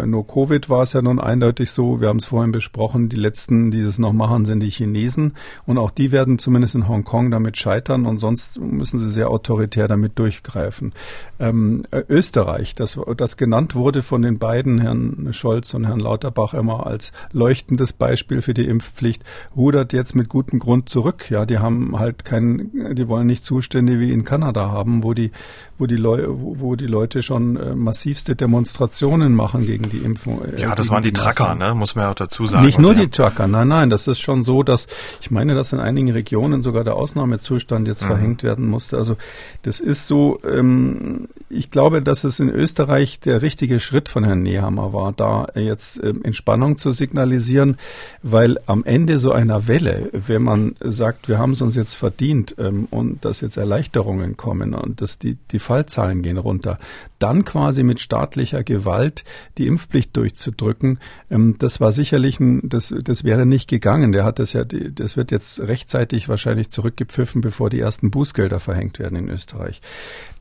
[0.06, 3.84] No-Covid war es ja nun eindeutig so, wir haben es vorhin besprochen, die letzten, die
[3.84, 5.34] das noch machen, sind die Chinesen.
[5.66, 9.88] Und auch die werden zumindest in Hongkong damit scheitern und sonst müssen sie sehr autoritär
[9.88, 10.94] damit durchgreifen.
[11.40, 16.86] Ähm, Österreich, das, das genannt wurde von den beiden, Herrn Scholz und Herrn Lauterbach, immer
[16.88, 17.12] als
[17.42, 19.24] leuchtendes Beispiel für die Impfpflicht,
[19.56, 21.32] rudert jetzt mit gutem Grund zurück.
[21.32, 25.32] Ja, die haben halt keinen, die wollen nicht Zustände wie in Kanada haben, wo die,
[25.82, 30.46] wo die Leute, wo die Leute schon äh, massivste Demonstrationen machen gegen die Impfung.
[30.46, 31.74] Äh, ja, das waren die, die Trucker, ne?
[31.74, 32.64] Muss man ja auch dazu sagen.
[32.64, 34.86] Nicht nur die Trucker, nein, nein, das ist schon so, dass
[35.22, 38.08] ich meine, dass in einigen Regionen sogar der Ausnahmezustand jetzt mhm.
[38.08, 38.98] verhängt werden musste.
[38.98, 39.18] Also
[39.64, 40.40] das ist so.
[40.48, 45.48] Ähm, ich glaube, dass es in Österreich der richtige Schritt von Herrn Nehammer war, da
[45.56, 47.78] jetzt ähm, Entspannung zu signalisieren,
[48.22, 52.54] weil am Ende so einer Welle, wenn man sagt, wir haben es uns jetzt verdient
[52.60, 56.78] ähm, und dass jetzt Erleichterungen kommen und dass die, die Fallzahlen gehen runter,
[57.18, 59.24] dann quasi mit staatlicher Gewalt
[59.58, 64.12] die Impfpflicht durchzudrücken, ähm, das war sicherlich ein, das, das wäre nicht gegangen.
[64.12, 69.00] Der hat das ja, das wird jetzt rechtzeitig wahrscheinlich zurückgepfiffen, bevor die ersten Bußgelder verhängt
[69.00, 69.82] werden in Österreich.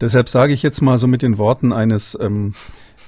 [0.01, 2.55] Deshalb sage ich jetzt mal so mit den Worten eines ähm,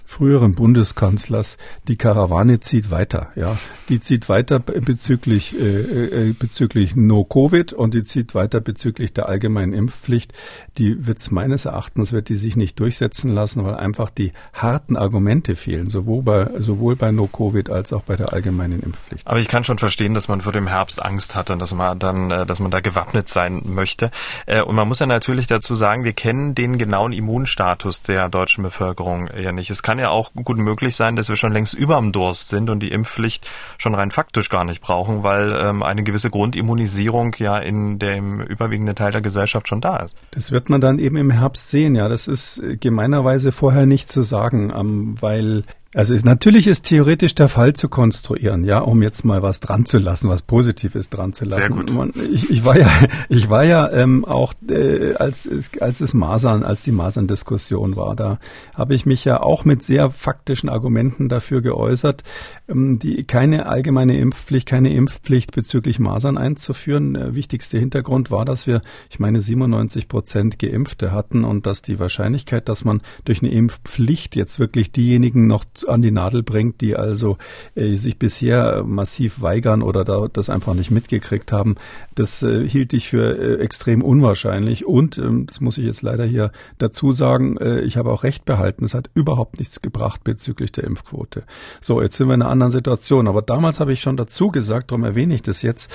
[0.04, 1.56] früheren Bundeskanzlers,
[1.88, 3.28] die Karawane zieht weiter.
[3.34, 3.56] Ja,
[3.88, 9.28] die zieht weiter bezüglich äh, äh, bezüglich No Covid und die zieht weiter bezüglich der
[9.28, 10.32] allgemeinen Impfpflicht.
[10.78, 15.54] Die wird meines Erachtens wird die sich nicht durchsetzen lassen, weil einfach die harten Argumente
[15.54, 19.26] fehlen, sowohl bei sowohl bei No Covid als auch bei der allgemeinen Impfpflicht.
[19.26, 21.98] Aber ich kann schon verstehen, dass man vor dem Herbst Angst hat und dass man
[21.98, 24.10] dann, äh, dass man da gewappnet sein möchte.
[24.46, 28.62] Äh, und man muss ja natürlich dazu sagen, wir kennen den genauen Immunstatus der deutschen
[28.62, 29.70] Bevölkerung ja nicht.
[29.70, 32.70] Es kann ja auch gut möglich sein, dass wir schon längst über dem Durst sind
[32.70, 37.59] und die Impfpflicht schon rein faktisch gar nicht brauchen, weil ähm, eine gewisse Grundimmunisierung ja
[37.59, 40.16] in dem überwiegenden Teil der Gesellschaft schon da ist.
[40.33, 42.09] Das wird man dann eben im Herbst sehen, ja.
[42.09, 47.48] Das ist gemeinerweise vorher nicht zu sagen, ähm, weil also ist, natürlich ist theoretisch der
[47.48, 51.44] Fall zu konstruieren, ja, um jetzt mal was dran zu lassen, was Positives dran zu
[51.44, 51.61] lassen.
[51.61, 51.92] Sehr gut.
[51.92, 52.88] Man, ich, ich war ja,
[53.28, 58.16] ich war ja ähm, auch, äh, als es, als es Masern, als die Masern-Diskussion war,
[58.16, 58.38] da
[58.72, 62.22] habe ich mich ja auch mit sehr faktischen Argumenten dafür geäußert,
[62.68, 67.12] ähm, die keine allgemeine Impfpflicht, keine Impfpflicht bezüglich Masern einzuführen.
[67.12, 71.98] Der wichtigste Hintergrund war, dass wir, ich meine, 97 Prozent Geimpfte hatten und dass die
[71.98, 76.96] Wahrscheinlichkeit, dass man durch eine Impfpflicht jetzt wirklich diejenigen noch an die Nadel bringt, die
[76.96, 77.36] also
[77.74, 81.76] äh, sich bisher massiv weigern oder da, das einfach nicht mitgekriegt haben.
[82.14, 84.86] Das äh, hielt ich für äh, extrem unwahrscheinlich.
[84.86, 88.44] Und, ähm, das muss ich jetzt leider hier dazu sagen, äh, ich habe auch recht
[88.44, 88.84] behalten.
[88.84, 91.44] Es hat überhaupt nichts gebracht bezüglich der Impfquote.
[91.80, 93.28] So, jetzt sind wir in einer anderen Situation.
[93.28, 95.90] Aber damals habe ich schon dazu gesagt, darum erwähne ich das jetzt.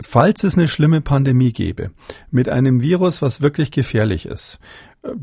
[0.00, 1.90] Falls es eine schlimme Pandemie gäbe,
[2.30, 4.60] mit einem Virus, was wirklich gefährlich ist,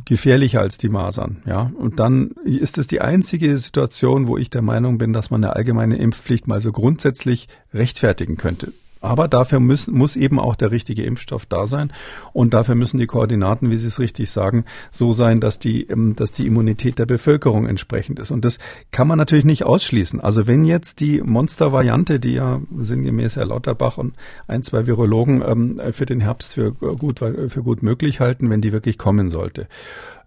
[0.05, 1.71] gefährlicher als die Masern, ja.
[1.77, 5.55] Und dann ist es die einzige Situation, wo ich der Meinung bin, dass man eine
[5.55, 8.71] allgemeine Impfpflicht mal so grundsätzlich rechtfertigen könnte.
[9.05, 11.91] Aber dafür muss, muss eben auch der richtige Impfstoff da sein.
[12.33, 16.15] Und dafür müssen die Koordinaten, wie Sie es richtig sagen, so sein, dass die, ähm,
[16.15, 18.31] dass die Immunität der Bevölkerung entsprechend ist.
[18.31, 18.57] Und das
[18.91, 20.19] kann man natürlich nicht ausschließen.
[20.19, 24.15] Also wenn jetzt die Monstervariante, die ja sinngemäß Herr Lauterbach und
[24.47, 28.71] ein, zwei Virologen ähm, für den Herbst für gut, für gut möglich halten, wenn die
[28.71, 29.67] wirklich kommen sollte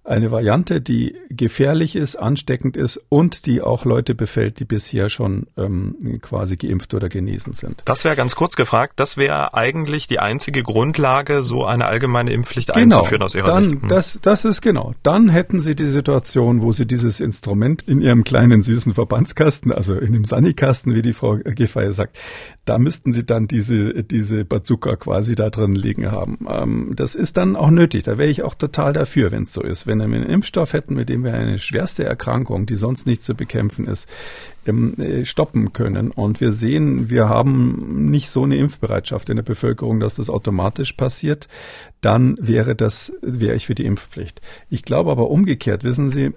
[0.09, 5.47] eine Variante, die gefährlich ist, ansteckend ist und die auch Leute befällt, die bisher schon
[5.57, 7.83] ähm, quasi geimpft oder genesen sind.
[7.85, 12.73] Das wäre ganz kurz gefragt, das wäre eigentlich die einzige Grundlage, so eine allgemeine Impfpflicht
[12.73, 13.83] genau, einzuführen aus Ihrer dann, Sicht.
[13.83, 13.89] Hm.
[13.89, 14.95] Das, das ist genau.
[15.03, 19.95] Dann hätten Sie die Situation, wo Sie dieses Instrument in Ihrem kleinen süßen Verbandskasten, also
[19.95, 22.19] in dem Sanikasten, wie die Frau Giffey sagt,
[22.65, 26.47] da müssten Sie dann diese, diese Bazooka quasi da drin liegen haben.
[26.49, 28.05] Ähm, das ist dann auch nötig.
[28.05, 29.87] Da wäre ich auch total dafür, wenn es so ist.
[29.87, 33.23] Wenn wenn wir einen Impfstoff hätten, mit dem wir eine schwerste Erkrankung, die sonst nicht
[33.23, 34.09] zu bekämpfen ist,
[34.67, 36.11] äh, stoppen können.
[36.11, 40.93] Und wir sehen, wir haben nicht so eine Impfbereitschaft in der Bevölkerung, dass das automatisch
[40.93, 41.49] passiert,
[42.01, 44.41] dann wäre das, wäre ich für die Impfpflicht.
[44.71, 46.33] Ich glaube aber umgekehrt, wissen Sie,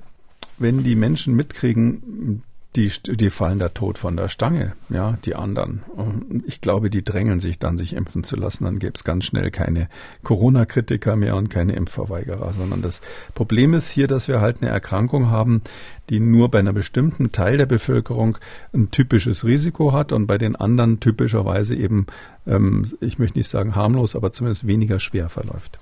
[0.57, 2.43] wenn die Menschen mitkriegen,
[2.75, 5.83] die, die fallen da tot von der Stange, ja, die anderen.
[5.93, 8.63] Und ich glaube, die drängeln sich dann, sich impfen zu lassen.
[8.63, 9.89] Dann gäbe es ganz schnell keine
[10.23, 13.01] Corona-Kritiker mehr und keine Impfverweigerer, sondern das
[13.35, 15.61] Problem ist hier, dass wir halt eine Erkrankung haben,
[16.09, 18.37] die nur bei einer bestimmten Teil der Bevölkerung
[18.73, 22.07] ein typisches Risiko hat und bei den anderen typischerweise eben,
[22.47, 25.77] ähm, ich möchte nicht sagen harmlos, aber zumindest weniger schwer verläuft.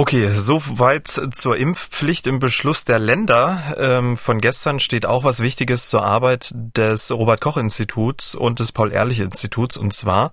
[0.00, 3.76] Okay, soweit zur Impfpflicht im Beschluss der Länder.
[3.76, 8.72] Ähm, von gestern steht auch was Wichtiges zur Arbeit des Robert Koch Instituts und des
[8.72, 10.30] Paul Ehrlich Instituts und zwar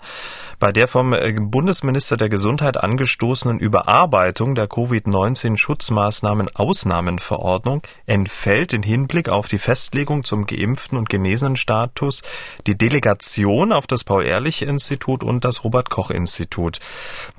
[0.60, 8.84] bei der vom äh, Bundesminister der Gesundheit angestoßenen Überarbeitung der Covid-19 Schutzmaßnahmen Ausnahmenverordnung entfällt in
[8.84, 12.22] Hinblick auf die Festlegung zum geimpften und genesenen Status
[12.68, 16.80] die Delegation auf das Paul Ehrlich Institut und das Robert Koch Institut.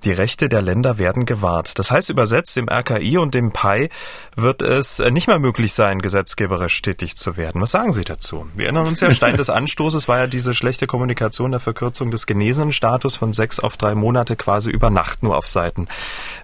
[0.04, 1.78] Die Rechte der Länder werden gewahrt.
[1.78, 3.90] Das heißt übersetzt, dem RKI und dem PAI
[4.34, 7.60] wird es äh, nicht mehr möglich sein, gesetzgeberisch tätig zu werden.
[7.62, 8.46] Was sagen Sie dazu?
[8.56, 12.26] Wir erinnern uns ja, Stein des Anstoßes war ja diese schlechte Kommunikation der Verkürzung des
[12.26, 15.86] genesenen Status von sechs auf drei Monate quasi über Nacht nur auf Seiten,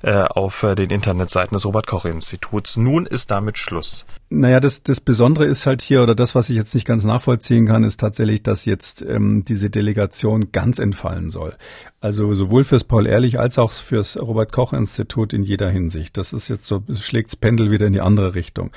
[0.02, 2.76] äh, auf äh, den Internetseiten des Robert-Koch-Instituts.
[2.76, 4.06] Nun ist damit Schluss.
[4.34, 7.66] Naja, das, das Besondere ist halt hier, oder das, was ich jetzt nicht ganz nachvollziehen
[7.66, 11.54] kann, ist tatsächlich, dass jetzt ähm, diese Delegation ganz entfallen soll.
[12.00, 16.16] Also sowohl fürs Paul-Ehrlich als auch fürs Robert-Koch-Institut in jeder Hinsicht.
[16.16, 18.72] Das ist jetzt so, schlägt das Pendel wieder in die andere Richtung.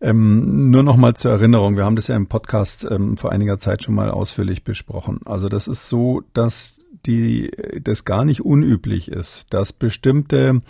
[0.00, 3.58] Ähm, nur noch mal zur Erinnerung, wir haben das ja im Podcast ähm, vor einiger
[3.58, 5.20] Zeit schon mal ausführlich besprochen.
[5.24, 7.50] Also das ist so, dass die,
[7.82, 10.60] das gar nicht unüblich ist, dass bestimmte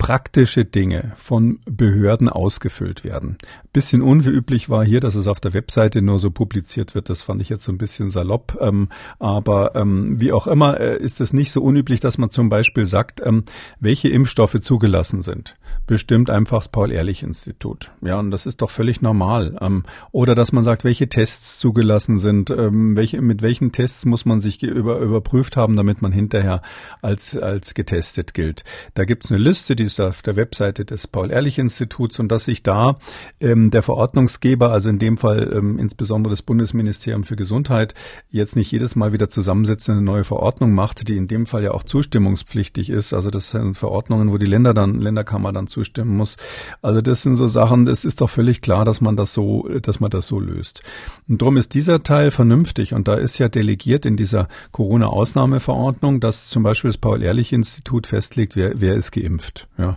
[0.00, 3.36] praktische Dinge von Behörden ausgefüllt werden.
[3.74, 7.10] Bisschen unüblich war hier, dass es auf der Webseite nur so publiziert wird.
[7.10, 8.56] Das fand ich jetzt so ein bisschen salopp.
[8.62, 12.48] Ähm, aber ähm, wie auch immer äh, ist es nicht so unüblich, dass man zum
[12.48, 13.44] Beispiel sagt, ähm,
[13.78, 15.56] welche Impfstoffe zugelassen sind.
[15.90, 17.90] Bestimmt einfach das Paul-Ehrlich-Institut.
[18.00, 19.58] Ja, und das ist doch völlig normal.
[19.60, 24.24] Ähm, oder dass man sagt, welche Tests zugelassen sind, ähm, welche, mit welchen Tests muss
[24.24, 26.62] man sich über, überprüft haben, damit man hinterher
[27.02, 28.62] als, als getestet gilt.
[28.94, 33.00] Da gibt's eine Liste, die ist auf der Webseite des Paul-Ehrlich-Instituts und dass sich da
[33.40, 37.94] ähm, der Verordnungsgeber, also in dem Fall ähm, insbesondere das Bundesministerium für Gesundheit,
[38.30, 41.64] jetzt nicht jedes Mal wieder zusammensetzt und eine neue Verordnung macht, die in dem Fall
[41.64, 43.12] ja auch zustimmungspflichtig ist.
[43.12, 46.36] Also das sind Verordnungen, wo die Länder dann, Länderkammer dann zustimmen muss.
[46.82, 49.98] Also das sind so Sachen, das ist doch völlig klar, dass man das so, dass
[49.98, 50.82] man das so löst.
[51.26, 56.48] Und darum ist dieser Teil vernünftig und da ist ja delegiert in dieser Corona-Ausnahmeverordnung, dass
[56.48, 59.68] zum Beispiel das Paul-Ehrlich-Institut festlegt, wer, wer ist geimpft.
[59.78, 59.96] Ja.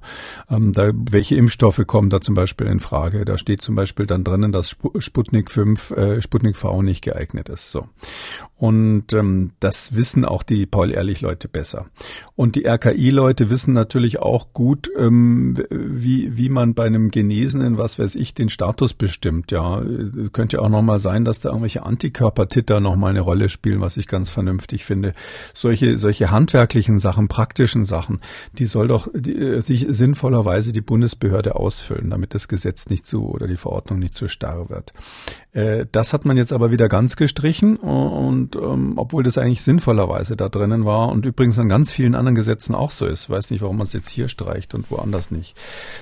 [0.50, 3.26] Ähm, da, welche Impfstoffe kommen da zum Beispiel in Frage?
[3.26, 4.70] Da steht zum Beispiel dann drinnen, dass
[5.00, 7.72] Sputnik 5, äh, Sputnik V nicht geeignet ist.
[7.72, 7.90] So.
[8.56, 11.88] Und ähm, das wissen auch die Paul-Ehrlich-Leute besser.
[12.38, 18.00] Und die RKI-Leute wissen natürlich auch gut, ähm, wie, wie man bei einem Genesenen, was
[18.00, 19.52] weiß ich, den Status bestimmt.
[19.52, 19.82] Ja,
[20.32, 24.08] könnte ja auch nochmal sein, dass da irgendwelche Antikörpertitter nochmal eine Rolle spielen, was ich
[24.08, 25.14] ganz vernünftig finde.
[25.54, 28.20] Solche, solche handwerklichen Sachen, praktischen Sachen,
[28.58, 33.28] die soll doch die, äh, sich sinnvollerweise die Bundesbehörde ausfüllen, damit das Gesetz nicht zu
[33.28, 34.94] oder die Verordnung nicht zu starr wird.
[35.54, 40.36] Äh, das hat man jetzt aber wieder ganz gestrichen und ähm, obwohl das eigentlich sinnvollerweise
[40.36, 43.30] da drinnen war und übrigens an ganz vielen anderen Gesetzen auch so ist.
[43.30, 45.56] Weiß nicht, warum man es jetzt hier streicht und woanders nicht.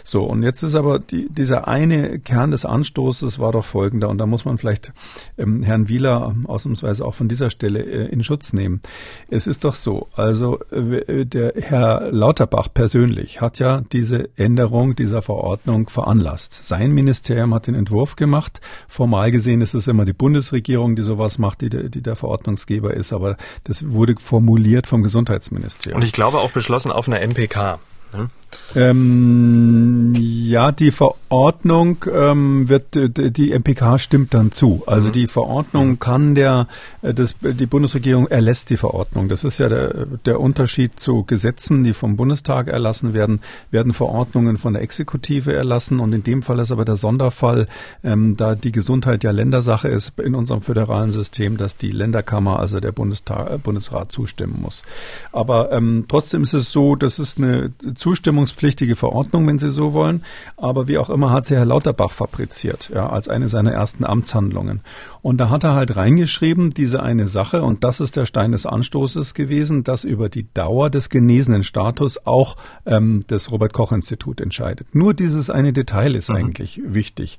[0.04, 4.17] So, und jetzt ist aber die, dieser eine Kern des Anstoßes war doch folgender und
[4.17, 4.93] da muss man vielleicht
[5.38, 8.82] ähm, Herrn Wieler ausnahmsweise auch von dieser Stelle äh, in Schutz nehmen.
[9.30, 15.21] Es ist doch so, also äh, der Herr Lauterbach persönlich hat ja diese Änderung dieser
[15.21, 16.63] Verordnung veranlasst.
[16.63, 21.38] Sein Ministerium hat den Entwurf gemacht, formal gesehen ist es immer die Bundesregierung, die sowas
[21.38, 26.02] macht, die, die der Verordnungsgeber ist, aber das wurde formuliert vom Gesundheitsministerium.
[26.02, 27.80] Und ich glaube auch beschlossen auf einer MPK.
[28.13, 28.30] Ne?
[28.75, 34.83] Ähm, ja, die Verordnung ähm, wird die MPK stimmt dann zu.
[34.85, 35.11] Also mhm.
[35.13, 35.99] die Verordnung mhm.
[35.99, 36.67] kann der
[37.01, 39.27] äh, das, die Bundesregierung erlässt die Verordnung.
[39.27, 44.57] Das ist ja der, der Unterschied zu Gesetzen, die vom Bundestag erlassen werden, werden Verordnungen
[44.57, 47.67] von der Exekutive erlassen und in dem Fall ist aber der Sonderfall,
[48.03, 52.79] ähm, da die Gesundheit ja Ländersache ist in unserem föderalen System, dass die Länderkammer, also
[52.79, 54.83] der Bundestag, äh, Bundesrat zustimmen muss.
[55.31, 59.93] Aber ähm, trotzdem ist es so, das ist eine Zustimmungspflicht pflichtige Verordnung, wenn Sie so
[59.93, 60.23] wollen.
[60.58, 64.82] Aber wie auch immer hat sie Herr Lauterbach fabriziert, ja, als eine seiner ersten Amtshandlungen.
[65.21, 68.65] Und da hat er halt reingeschrieben, diese eine Sache, und das ist der Stein des
[68.65, 74.95] Anstoßes gewesen, dass über die Dauer des genesenen Status auch ähm, das Robert-Koch-Institut entscheidet.
[74.95, 76.38] Nur dieses eine Detail ist mhm.
[76.38, 77.38] eigentlich wichtig.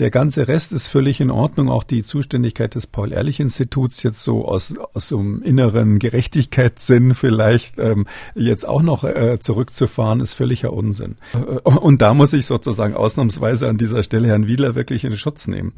[0.00, 1.70] Der ganze Rest ist völlig in Ordnung.
[1.70, 8.06] Auch die Zuständigkeit des Paul-Ehrlich-Instituts jetzt so aus, aus so einem inneren Gerechtigkeitssinn vielleicht ähm,
[8.34, 11.16] jetzt auch noch äh, zurückzufahren, ist völlig völliger Unsinn.
[11.64, 15.72] Und da muss ich sozusagen ausnahmsweise an dieser Stelle Herrn Wieler wirklich in Schutz nehmen.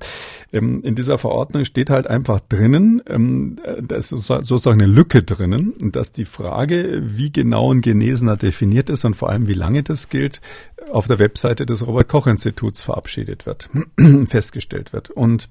[0.53, 5.75] Ähm, in dieser Verordnung steht halt einfach drinnen, ähm, da ist sozusagen eine Lücke drinnen,
[5.93, 10.09] dass die Frage, wie genau ein Genesener definiert ist und vor allem wie lange das
[10.09, 10.41] gilt,
[10.91, 13.71] auf der Webseite des Robert Koch Instituts verabschiedet wird,
[14.27, 15.11] festgestellt wird.
[15.11, 15.49] Und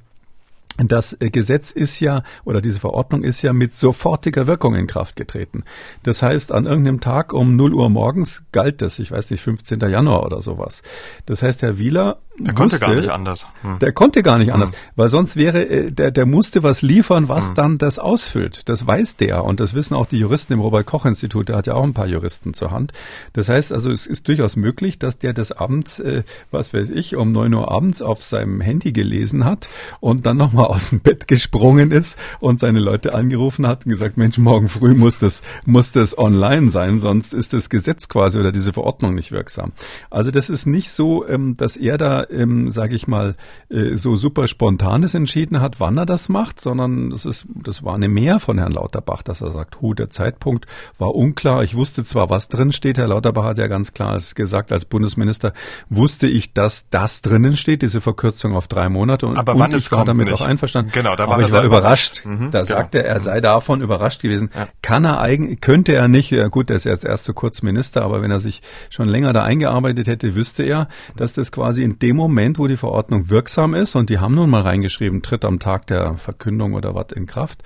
[0.77, 5.15] das äh, Gesetz ist ja, oder diese Verordnung ist ja mit sofortiger Wirkung in Kraft
[5.15, 5.63] getreten.
[6.03, 9.79] Das heißt, an irgendeinem Tag um 0 Uhr morgens galt das, ich weiß nicht, 15.
[9.81, 10.81] Januar oder sowas.
[11.25, 13.47] Das heißt, Herr Wieler der konnte gar nicht anders.
[13.61, 13.79] Hm.
[13.79, 14.55] Der konnte gar nicht hm.
[14.55, 17.55] anders, weil sonst wäre, äh, der, der musste was liefern, was hm.
[17.55, 18.69] dann das ausfüllt.
[18.69, 21.83] Das weiß der und das wissen auch die Juristen im Robert-Koch-Institut, der hat ja auch
[21.83, 22.93] ein paar Juristen zur Hand.
[23.33, 27.15] Das heißt also, es ist durchaus möglich, dass der des Abends, äh, was weiß ich,
[27.15, 29.67] um 9 Uhr abends auf seinem Handy gelesen hat
[29.99, 33.91] und dann nochmal Sommer aus dem Bett gesprungen ist und seine Leute angerufen hat und
[33.91, 38.39] gesagt, Mensch, morgen früh muss das, muss das online sein, sonst ist das Gesetz quasi
[38.39, 39.71] oder diese Verordnung nicht wirksam.
[40.09, 43.35] Also das ist nicht so, ähm, dass er da, ähm, sage ich mal,
[43.69, 47.95] äh, so super spontanes entschieden hat, wann er das macht, sondern das ist, das war
[47.95, 50.65] eine Mehr von Herrn Lauterbach, dass er sagt, hu, der Zeitpunkt
[50.97, 51.63] war unklar.
[51.63, 52.97] Ich wusste zwar, was drin steht.
[52.97, 55.53] Herr Lauterbach hat ja ganz klar gesagt, als Bundesminister
[55.89, 59.25] wusste ich, dass das drinnen steht, diese Verkürzung auf drei Monate.
[59.27, 60.41] Und, Aber wann und ich war damit nicht.
[60.41, 60.91] auch einverstanden.
[60.93, 62.23] Genau, da war Aber ich war überrascht.
[62.25, 62.65] Mhm, da genau.
[62.65, 64.51] sagte er, er sei davon überrascht gewesen.
[64.55, 64.67] Ja.
[64.81, 68.03] Kann er eigentlich, könnte er nicht, ja gut, er ist jetzt erst so kurz Minister,
[68.03, 71.99] aber wenn er sich schon länger da eingearbeitet hätte, wüsste er, dass das quasi in
[71.99, 75.59] dem Moment, wo die Verordnung wirksam ist, und die haben nun mal reingeschrieben, tritt am
[75.59, 77.63] Tag der Verkündung oder was in Kraft,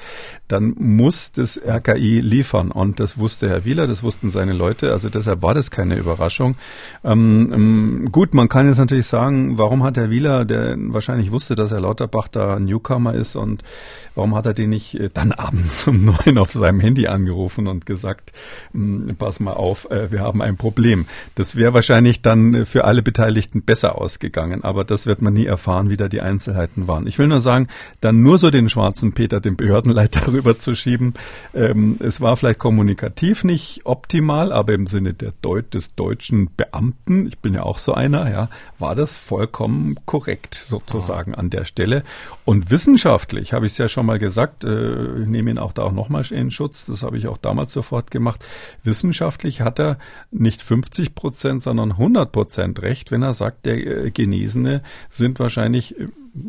[0.47, 2.71] dann muss das RKI liefern.
[2.71, 4.91] Und das wusste Herr Wieler, das wussten seine Leute.
[4.91, 6.55] Also deshalb war das keine Überraschung.
[7.03, 11.55] Ähm, ähm, gut, man kann jetzt natürlich sagen, warum hat Herr Wieler, der wahrscheinlich wusste,
[11.55, 13.61] dass Herr Lauterbach da Newcomer ist und
[14.15, 17.85] warum hat er den nicht äh, dann abends um neun auf seinem Handy angerufen und
[17.85, 18.33] gesagt,
[18.73, 21.05] hm, pass mal auf, äh, wir haben ein Problem.
[21.35, 25.89] Das wäre wahrscheinlich dann für alle Beteiligten besser ausgegangen, aber das wird man nie erfahren,
[25.89, 27.07] wie da die Einzelheiten waren.
[27.07, 27.67] Ich will nur sagen,
[28.01, 31.13] dann nur so den schwarzen Peter, den Behördenleiter rüber zu schieben,
[31.53, 37.27] ähm, es war vielleicht kommunikativ nicht optimal, aber im Sinne der Deut des deutschen Beamten,
[37.27, 38.49] ich bin ja auch so einer, ja,
[38.79, 42.03] war das vollkommen korrekt sozusagen an der Stelle.
[42.43, 45.83] Und wissenschaftlich habe ich es ja schon mal gesagt, äh, ich nehme ihn auch da
[45.83, 48.45] auch nochmal in Schutz, das habe ich auch damals sofort gemacht.
[48.83, 49.97] Wissenschaftlich hat er
[50.31, 55.95] nicht 50 Prozent, sondern 100 Prozent recht, wenn er sagt, der äh, Genesene sind wahrscheinlich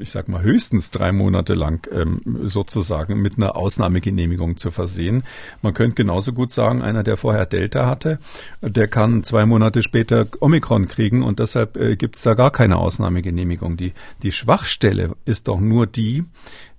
[0.00, 5.22] ich sag mal, höchstens drei Monate lang ähm, sozusagen mit einer Ausnahmegenehmigung zu versehen.
[5.62, 8.18] Man könnte genauso gut sagen, einer, der vorher Delta hatte,
[8.60, 12.78] der kann zwei Monate später Omikron kriegen und deshalb äh, gibt es da gar keine
[12.78, 13.76] Ausnahmegenehmigung.
[13.76, 16.24] Die, die Schwachstelle ist doch nur die,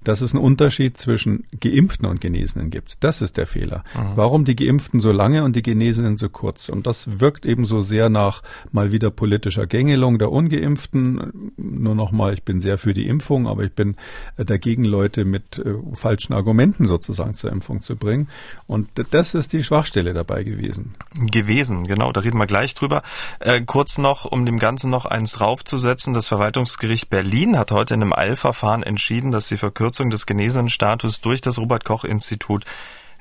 [0.04, 3.04] dass es einen Unterschied zwischen Geimpften und Genesenen gibt.
[3.04, 3.84] Das ist der Fehler.
[3.94, 4.12] Mhm.
[4.16, 6.70] Warum die Geimpften so lange und die Genesenen so kurz?
[6.70, 8.42] Und das wirkt eben so sehr nach
[8.72, 11.52] mal wieder politischer Gängelung der Ungeimpften.
[11.58, 13.96] Nur nochmal, ich bin sehr für die Impfung, aber ich bin
[14.38, 18.30] äh, dagegen, Leute mit äh, falschen Argumenten sozusagen zur Impfung zu bringen.
[18.66, 20.96] Und das ist die Schwachstelle dabei gewesen.
[21.32, 23.04] Gewesen, genau, da reden wir gleich drüber.
[23.40, 28.02] Äh, kurz noch, um dem Ganzen noch eins draufzusetzen, das Verwaltungsgericht Berlin hat heute in
[28.02, 32.66] einem Eilverfahren entschieden, dass die Verkürzung Verkürzung des Genesenenstatus durch das Robert Koch Institut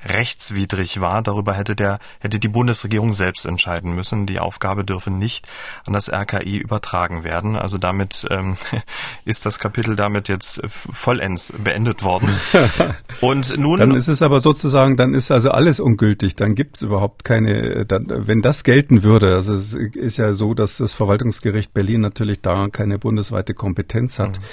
[0.07, 1.21] rechtswidrig war.
[1.21, 4.25] Darüber hätte der, hätte die Bundesregierung selbst entscheiden müssen.
[4.25, 5.47] Die Aufgabe dürfe nicht
[5.85, 7.55] an das RKI übertragen werden.
[7.55, 8.57] Also damit ähm,
[9.25, 12.29] ist das Kapitel damit jetzt vollends beendet worden.
[13.21, 13.79] Und nun.
[13.79, 16.35] Dann ist es aber sozusagen, dann ist also alles ungültig.
[16.35, 20.53] Dann gibt es überhaupt keine, dann, wenn das gelten würde, also es ist ja so,
[20.53, 24.39] dass das Verwaltungsgericht Berlin natürlich da keine bundesweite Kompetenz hat.
[24.39, 24.43] Mhm.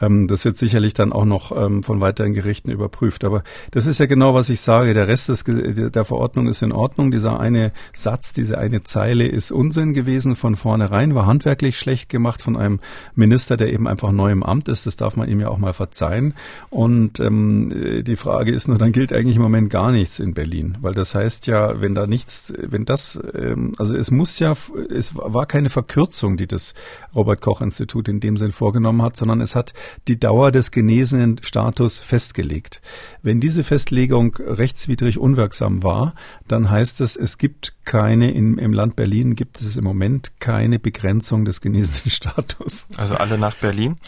[0.00, 3.24] Ähm, das wird sicherlich dann auch noch ähm, von weiteren Gerichten überprüft.
[3.24, 4.94] Aber das ist ja genau, was ich sage.
[4.96, 7.10] Der Rest des, der Verordnung ist in Ordnung.
[7.10, 12.40] Dieser eine Satz, diese eine Zeile ist Unsinn gewesen von vornherein, war handwerklich schlecht gemacht
[12.40, 12.80] von einem
[13.14, 14.86] Minister, der eben einfach neu im Amt ist.
[14.86, 16.32] Das darf man ihm ja auch mal verzeihen.
[16.70, 20.78] Und ähm, die Frage ist nur, dann gilt eigentlich im Moment gar nichts in Berlin,
[20.80, 24.54] weil das heißt ja, wenn da nichts, wenn das, ähm, also es muss ja,
[24.88, 26.72] es war keine Verkürzung, die das
[27.14, 29.74] Robert Koch Institut in dem Sinn vorgenommen hat, sondern es hat
[30.08, 32.80] die Dauer des genesenen Status festgelegt.
[33.22, 34.38] Wenn diese Festlegung
[34.86, 36.14] rechtswidrig unwirksam war,
[36.48, 40.78] dann heißt es, es gibt keine, in, im Land Berlin gibt es im Moment keine
[40.78, 42.86] Begrenzung des genesenen Status.
[42.96, 43.98] Also alle nach Berlin.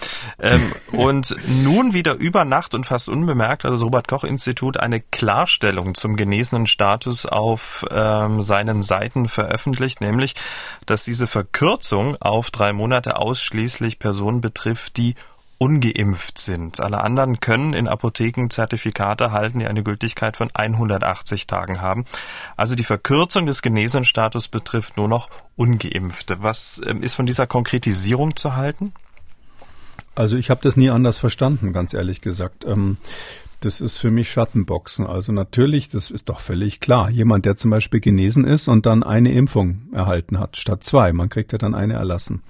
[0.41, 0.61] Ähm,
[0.93, 6.67] und nun wieder über Nacht und fast unbemerkt hat das Robert-Koch-Institut eine Klarstellung zum genesenen
[6.67, 10.35] Status auf ähm, seinen Seiten veröffentlicht, nämlich,
[10.87, 15.15] dass diese Verkürzung auf drei Monate ausschließlich Personen betrifft, die
[15.59, 16.81] ungeimpft sind.
[16.81, 22.05] Alle anderen können in Apotheken Zertifikate erhalten, die eine Gültigkeit von 180 Tagen haben.
[22.57, 26.43] Also die Verkürzung des Genesenstatus betrifft nur noch ungeimpfte.
[26.43, 28.93] Was ähm, ist von dieser Konkretisierung zu halten?
[30.15, 32.65] Also ich habe das nie anders verstanden, ganz ehrlich gesagt.
[32.65, 32.97] Ähm,
[33.61, 35.07] das ist für mich Schattenboxen.
[35.07, 37.11] Also natürlich, das ist doch völlig klar.
[37.11, 41.29] Jemand, der zum Beispiel genesen ist und dann eine Impfung erhalten hat, statt zwei, man
[41.29, 42.43] kriegt ja dann eine erlassen,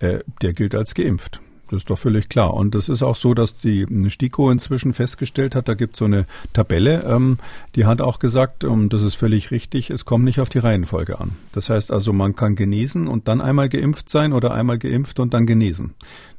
[0.00, 1.40] äh, der gilt als geimpft.
[1.70, 2.54] Das ist doch völlig klar.
[2.54, 6.04] Und das ist auch so, dass die STIKO inzwischen festgestellt hat, da gibt es so
[6.04, 7.38] eine Tabelle, ähm,
[7.76, 10.58] die hat auch gesagt, und ähm, das ist völlig richtig, es kommt nicht auf die
[10.58, 11.36] Reihenfolge an.
[11.52, 15.32] Das heißt also, man kann genesen und dann einmal geimpft sein oder einmal geimpft und
[15.32, 15.94] dann genesen.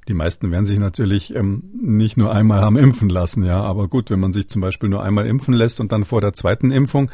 [0.08, 3.62] Die meisten werden sich natürlich ähm, nicht nur einmal haben impfen lassen, ja.
[3.62, 6.34] Aber gut, wenn man sich zum Beispiel nur einmal impfen lässt und dann vor der
[6.34, 7.10] zweiten Impfung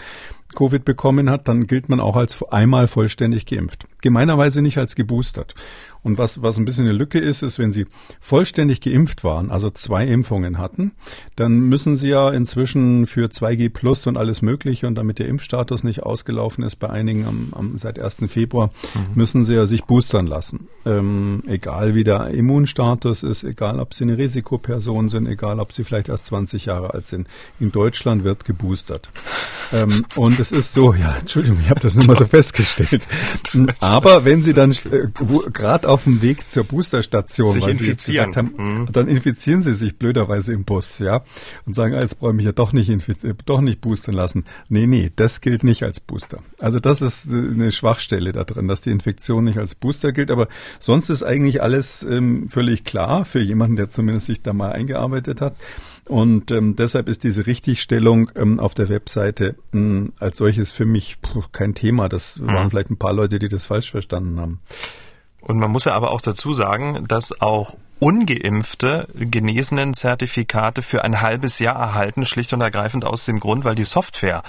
[0.56, 3.86] Covid bekommen hat, dann gilt man auch als einmal vollständig geimpft.
[4.02, 5.54] Gemeinerweise nicht als geboostert.
[6.08, 7.86] Und was, was ein bisschen eine Lücke ist, ist, wenn Sie
[8.22, 10.94] vollständig geimpft waren, also zwei Impfungen hatten,
[11.36, 15.84] dann müssen Sie ja inzwischen für 2G Plus und alles Mögliche und damit der Impfstatus
[15.84, 18.20] nicht ausgelaufen ist bei einigen am, am seit 1.
[18.32, 19.16] Februar, mhm.
[19.16, 20.70] müssen Sie ja sich boostern lassen.
[20.86, 25.84] Ähm, egal wie der Immunstatus ist, egal ob Sie eine Risikoperson sind, egal ob Sie
[25.84, 27.28] vielleicht erst 20 Jahre alt sind.
[27.60, 29.10] In Deutschland wird geboostert.
[29.74, 33.06] Ähm, und es ist so, ja, Entschuldigung, ich habe das nur mal so festgestellt.
[33.82, 35.08] Aber wenn Sie dann äh,
[35.52, 38.34] gerade auf dem Weg zur Boosterstation, sich weil infizieren.
[38.34, 38.92] Sie haben, mhm.
[38.92, 41.24] dann infizieren Sie sich blöderweise im Bus, ja,
[41.66, 44.46] und sagen, ah, jetzt brauche ich mich ja doch nicht äh, doch nicht boostern lassen.
[44.70, 46.40] Nee, nee, das gilt nicht als Booster.
[46.60, 50.32] Also das ist äh, eine Schwachstelle da drin, dass die Infektion nicht als Booster gilt.
[50.32, 50.48] Aber
[50.80, 55.42] sonst ist eigentlich alles ähm, völlig klar für jemanden, der zumindest sich da mal eingearbeitet
[55.42, 55.56] hat.
[56.06, 60.86] Und ähm, deshalb ist diese Richtigstellung ähm, auf der Webseite mh, hm, als solches für
[60.86, 62.08] mich puh, kein Thema.
[62.10, 62.70] Das waren mhm.
[62.70, 64.60] vielleicht ein paar Leute, die das falsch verstanden haben.
[65.48, 71.22] Und man muss ja aber auch dazu sagen, dass auch ungeimpfte genesenen Zertifikate für ein
[71.22, 74.44] halbes Jahr erhalten, schlicht und ergreifend aus dem Grund, weil die Software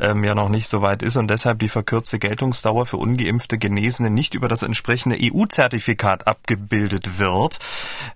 [0.00, 4.10] ähm, ja noch nicht so weit ist und deshalb die verkürzte Geltungsdauer für ungeimpfte Genesene
[4.10, 7.58] nicht über das entsprechende EU-Zertifikat abgebildet wird.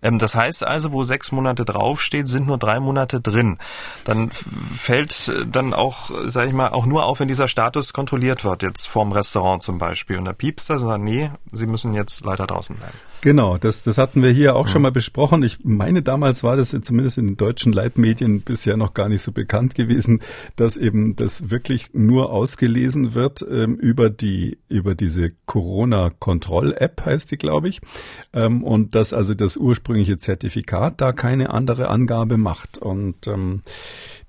[0.02, 3.58] Ähm, das heißt also, wo sechs Monate draufsteht, sind nur drei Monate drin.
[4.04, 8.62] Dann fällt dann auch, sage ich mal, auch nur auf, wenn dieser Status kontrolliert wird,
[8.62, 10.18] jetzt vorm Restaurant zum Beispiel.
[10.18, 12.98] Und da piepst er und sagt, nee, Sie müssen jetzt leider draußen bleiben.
[13.20, 14.66] Genau, das, das hatten wir hier auch.
[14.72, 15.42] Schon mal besprochen.
[15.42, 19.32] Ich meine, damals war das zumindest in den deutschen Leitmedien bisher noch gar nicht so
[19.32, 20.20] bekannt gewesen,
[20.56, 27.38] dass eben das wirklich nur ausgelesen wird ähm, über die über diese Corona-Kontroll-App heißt die,
[27.38, 27.80] glaube ich,
[28.32, 33.62] ähm, und dass also das ursprüngliche Zertifikat da keine andere Angabe macht und ähm,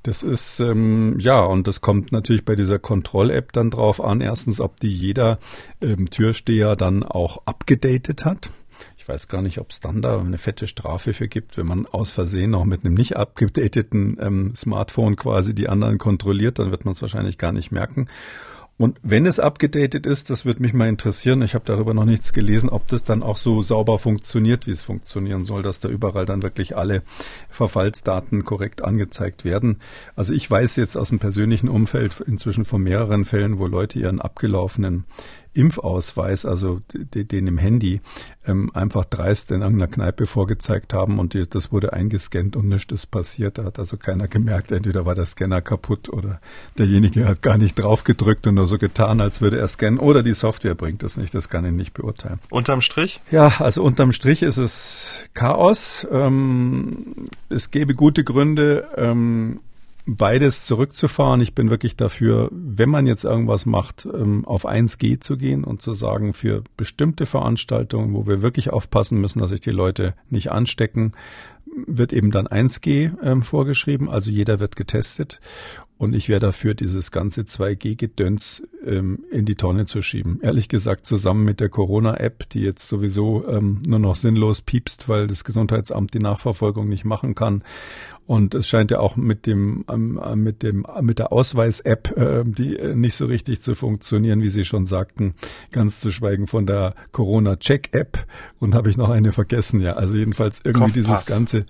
[0.04, 4.20] das ist, ähm, ja, und das kommt natürlich bei dieser Kontroll-App dann drauf an.
[4.20, 5.39] Erstens, ob die jeder
[5.82, 8.52] ähm, Türsteher dann auch abgedatet hat.
[9.04, 11.86] Ich weiß gar nicht, ob es dann da eine fette Strafe für gibt, wenn man
[11.88, 16.86] aus Versehen noch mit einem nicht abgedateten ähm, Smartphone quasi die anderen kontrolliert, dann wird
[16.86, 18.08] man es wahrscheinlich gar nicht merken.
[18.78, 22.32] Und wenn es abgedatet ist, das würde mich mal interessieren, ich habe darüber noch nichts
[22.32, 26.26] gelesen, ob das dann auch so sauber funktioniert, wie es funktionieren soll, dass da überall
[26.26, 27.04] dann wirklich alle
[27.49, 29.82] Verfallsdaten korrekt angezeigt werden.
[30.16, 34.22] Also ich weiß jetzt aus dem persönlichen Umfeld inzwischen von mehreren Fällen, wo Leute ihren
[34.22, 35.04] abgelaufenen
[35.54, 38.01] Impfausweis, also den im Handy,
[38.45, 43.12] ähm, einfach dreist in irgendeiner Kneipe vorgezeigt haben und das wurde eingescannt und nichts ist
[43.12, 43.58] passiert.
[43.58, 46.39] Da hat also keiner gemerkt, entweder war der Scanner kaputt oder
[46.78, 50.24] derjenige hat gar nicht drauf gedrückt und nur so getan, als würde er scannen oder
[50.24, 51.34] die Software bringt das nicht.
[51.34, 52.39] Das kann ich nicht beurteilen.
[52.49, 53.22] Unterm Strich?
[53.32, 56.06] Ja, also unterm Strich ist es Chaos.
[56.12, 59.60] Ähm, es gäbe gute Gründe, ähm,
[60.06, 61.41] beides zurückzufahren.
[61.41, 65.82] Ich bin wirklich dafür, wenn man jetzt irgendwas macht, ähm, auf 1G zu gehen und
[65.82, 70.51] zu sagen, für bestimmte Veranstaltungen, wo wir wirklich aufpassen müssen, dass sich die Leute nicht
[70.51, 71.14] anstecken,
[71.88, 75.39] wird eben dann 1G ähm, vorgeschrieben, also jeder wird getestet.
[75.97, 80.39] Und ich wäre dafür, dieses ganze 2G-Gedöns ähm, in die Tonne zu schieben.
[80.41, 85.45] Ehrlich gesagt, zusammen mit der Corona-App, die jetzt sowieso nur noch sinnlos piepst, weil das
[85.45, 87.64] Gesundheitsamt die Nachverfolgung nicht machen kann.
[88.26, 92.78] Und es scheint ja auch mit dem ähm, mit dem mit der Ausweis-App, äh, die
[92.78, 95.36] äh, nicht so richtig zu funktionieren, wie Sie schon sagten,
[95.72, 98.26] ganz zu schweigen von der Corona-Check-App.
[98.60, 99.94] Und habe ich noch eine vergessen, ja.
[99.94, 101.26] Also jedenfalls irgendwie Kopfpass.
[101.26, 101.66] dieses ganze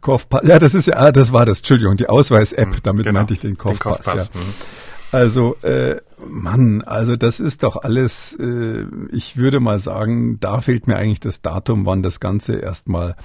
[0.00, 0.46] Kopfpass.
[0.46, 1.58] Ja, das ist ja, ah, das war das.
[1.58, 2.74] Entschuldigung, die Ausweis-App.
[2.74, 3.18] Hm, damit genau.
[3.18, 3.98] meinte ich den Kopfpass.
[3.98, 4.30] Den Kopfpass.
[4.34, 4.40] Ja.
[4.40, 4.54] Hm.
[5.10, 10.86] Also äh, Mann, also das ist doch alles, äh, ich würde mal sagen, da fehlt
[10.86, 13.16] mir eigentlich das Datum, wann das Ganze erstmal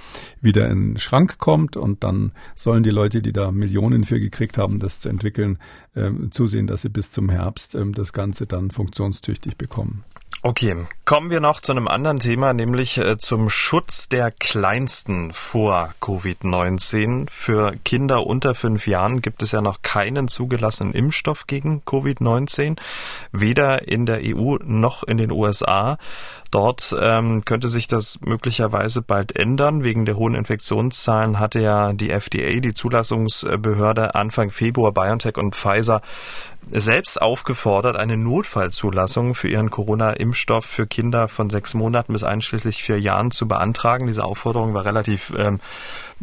[0.42, 4.58] wieder in den Schrank kommt und dann sollen die Leute, die da Millionen für gekriegt
[4.58, 5.58] haben, das zu entwickeln,
[5.96, 10.04] äh, zusehen, dass sie bis zum Herbst äh, das Ganze dann funktionstüchtig bekommen.
[10.46, 10.76] Okay,
[11.06, 17.30] kommen wir noch zu einem anderen Thema, nämlich äh, zum Schutz der Kleinsten vor Covid-19.
[17.30, 22.78] Für Kinder unter fünf Jahren gibt es ja noch keinen zugelassenen Impfstoff gegen Covid-19,
[23.32, 25.98] weder in der EU noch in den USA.
[26.52, 29.86] Dort ähm, könnte sich das möglicherweise bald ändern.
[29.86, 36.02] Wegen der hohen Infektionszahlen hatte ja die FDA, die Zulassungsbehörde, Anfang Februar BioNTech und Pfizer
[36.72, 42.99] selbst aufgefordert, eine Notfallzulassung für ihren Corona-Impfstoff für Kinder von sechs Monaten bis einschließlich vier
[42.99, 44.07] Jahren zu beantragen.
[44.07, 45.59] Diese Aufforderung war relativ ähm,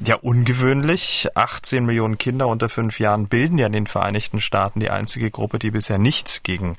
[0.03, 1.28] ja ungewöhnlich.
[1.34, 5.59] 18 Millionen Kinder unter fünf Jahren bilden ja in den Vereinigten Staaten die einzige Gruppe,
[5.59, 6.76] die bisher nicht gegen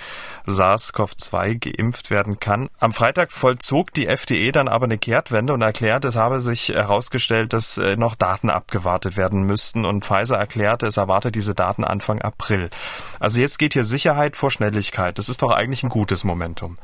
[0.48, 2.70] SARS-CoV-2 geimpft werden kann.
[2.80, 7.54] Am Freitag vollzog die FDE dann aber eine Kehrtwende und erklärt, es habe sich herausgestellt,
[7.54, 12.22] dass äh, noch Daten abgewartet werden müssten und Pfizer erklärte, es erwartet diese Daten Anfang
[12.22, 12.70] April.
[13.20, 15.18] Also jetzt geht hier Sicherheit vor Schnelligkeit.
[15.18, 16.78] Das ist doch eigentlich ein gutes Momentum.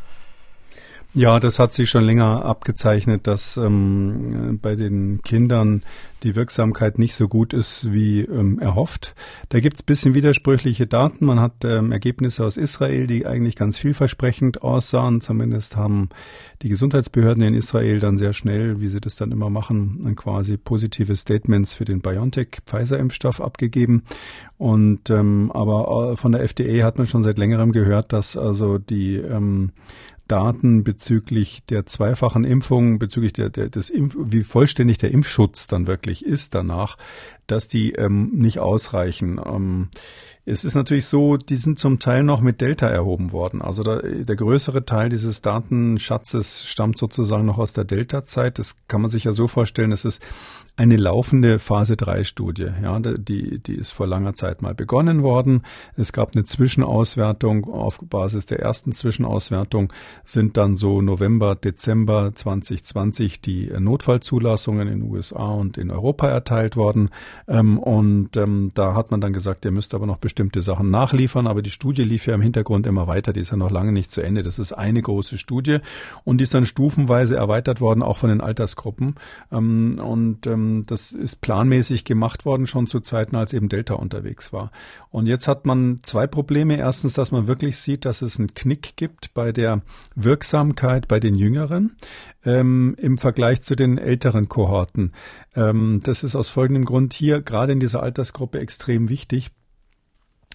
[1.14, 5.82] Ja, das hat sich schon länger abgezeichnet, dass ähm, bei den Kindern
[6.24, 9.16] die Wirksamkeit nicht so gut ist wie ähm, erhofft.
[9.50, 11.26] Da gibt's bisschen widersprüchliche Daten.
[11.26, 15.22] Man hat ähm, Ergebnisse aus Israel, die eigentlich ganz vielversprechend aussahen.
[15.22, 16.10] Zumindest haben
[16.62, 21.16] die Gesundheitsbehörden in Israel dann sehr schnell, wie sie das dann immer machen, quasi positive
[21.16, 24.04] Statements für den BioNTech-Pfizer-Impfstoff abgegeben.
[24.58, 28.80] Und ähm, aber äh, von der FDA hat man schon seit längerem gehört, dass also
[28.80, 29.72] die ähm,
[30.28, 35.88] Daten bezüglich der zweifachen Impfung, bezüglich der, der, des Impf wie vollständig der Impfschutz dann
[35.88, 36.98] wirklich ist danach,
[37.48, 39.40] dass die ähm, nicht ausreichen.
[39.44, 39.90] Ähm,
[40.50, 43.62] es ist natürlich so, die sind zum Teil noch mit Delta erhoben worden.
[43.62, 48.58] Also da, der größere Teil dieses Datenschatzes stammt sozusagen noch aus der Delta-Zeit.
[48.58, 50.24] Das kann man sich ja so vorstellen, es ist
[50.78, 52.68] eine laufende Phase 3 Studie.
[52.84, 55.64] Ja, die, die ist vor langer Zeit mal begonnen worden.
[55.96, 57.66] Es gab eine Zwischenauswertung.
[57.66, 59.92] Auf Basis der ersten Zwischenauswertung
[60.24, 67.10] sind dann so November, Dezember 2020 die Notfallzulassungen in USA und in Europa erteilt worden.
[67.48, 71.48] Ähm, und ähm, da hat man dann gesagt, ihr müsst aber noch bestimmte Sachen nachliefern.
[71.48, 73.34] Aber die Studie lief ja im Hintergrund immer weiter.
[73.34, 74.44] Die ist ja noch lange nicht zu Ende.
[74.44, 75.80] Das ist eine große Studie
[76.26, 79.16] und die ist dann stufenweise erweitert worden, auch von den Altersgruppen.
[79.52, 84.54] Ähm, und ähm, das ist planmäßig gemacht worden, schon zu Zeiten, als eben Delta unterwegs
[84.54, 84.72] war.
[85.10, 86.78] Und jetzt hat man zwei Probleme.
[86.78, 89.82] Erstens, dass man wirklich sieht, dass es einen Knick gibt bei der
[90.14, 91.96] Wirksamkeit bei den Jüngeren
[92.46, 95.14] ähm, im Vergleich zu den älteren Kohorten.
[95.56, 99.50] Ähm, das ist aus folgendem Grund hier gerade in dieser Altersgruppe extrem wichtig.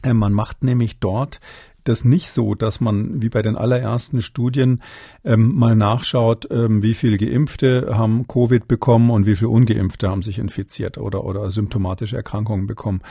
[0.03, 1.40] Äh, man macht nämlich dort
[1.84, 4.82] das nicht so, dass man wie bei den allerersten Studien
[5.24, 10.22] ähm, mal nachschaut, ähm, wie viele Geimpfte haben Covid bekommen und wie viele Ungeimpfte haben
[10.22, 13.02] sich infiziert oder, oder symptomatische Erkrankungen bekommen.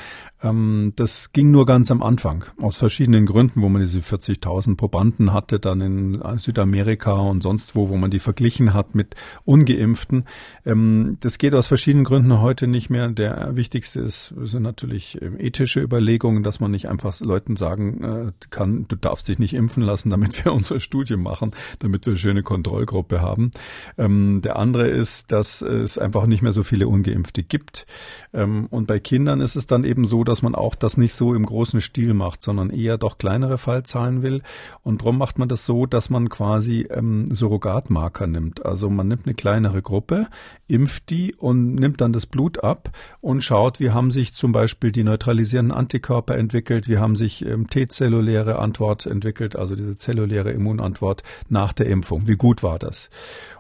[0.43, 5.33] Ähm, das ging nur ganz am Anfang, aus verschiedenen Gründen, wo man diese 40.000 Probanden
[5.33, 9.15] hatte, dann in Südamerika und sonst wo, wo man die verglichen hat mit
[9.45, 10.25] Ungeimpften.
[10.65, 13.09] Ähm, das geht aus verschiedenen Gründen heute nicht mehr.
[13.09, 18.31] Der wichtigste ist, sind natürlich ähm, ethische Überlegungen, dass man nicht einfach Leuten sagen äh,
[18.61, 22.19] kann, du darfst dich nicht impfen lassen, damit wir unsere Studie machen, damit wir eine
[22.19, 23.51] schöne Kontrollgruppe haben.
[23.97, 27.85] Ähm, der andere ist, dass es einfach nicht mehr so viele Ungeimpfte gibt.
[28.33, 31.33] Ähm, und bei Kindern ist es dann eben so, dass man auch das nicht so
[31.33, 34.41] im großen Stil macht, sondern eher doch kleinere Fallzahlen will.
[34.83, 38.65] Und darum macht man das so, dass man quasi ähm, Surrogatmarker nimmt.
[38.65, 40.27] Also man nimmt eine kleinere Gruppe,
[40.67, 42.91] impft die und nimmt dann das Blut ab
[43.21, 47.67] und schaut, wie haben sich zum Beispiel die neutralisierenden Antikörper entwickelt, wie haben sich ähm,
[47.67, 52.27] T-zelluläre Antwort entwickelt, also diese zelluläre Immunantwort nach der Impfung.
[52.27, 53.09] Wie gut war das?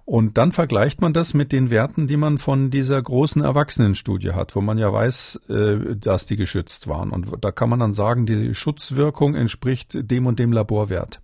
[0.05, 4.55] Und dann vergleicht man das mit den Werten, die man von dieser großen Erwachsenenstudie hat,
[4.55, 7.11] wo man ja weiß, äh, dass die geschützt waren.
[7.11, 11.21] Und da kann man dann sagen, die Schutzwirkung entspricht dem und dem Laborwert.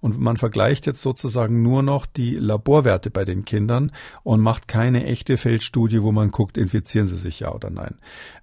[0.00, 3.92] Und man vergleicht jetzt sozusagen nur noch die Laborwerte bei den Kindern
[4.22, 7.96] und macht keine echte Feldstudie, wo man guckt, infizieren sie sich ja oder nein.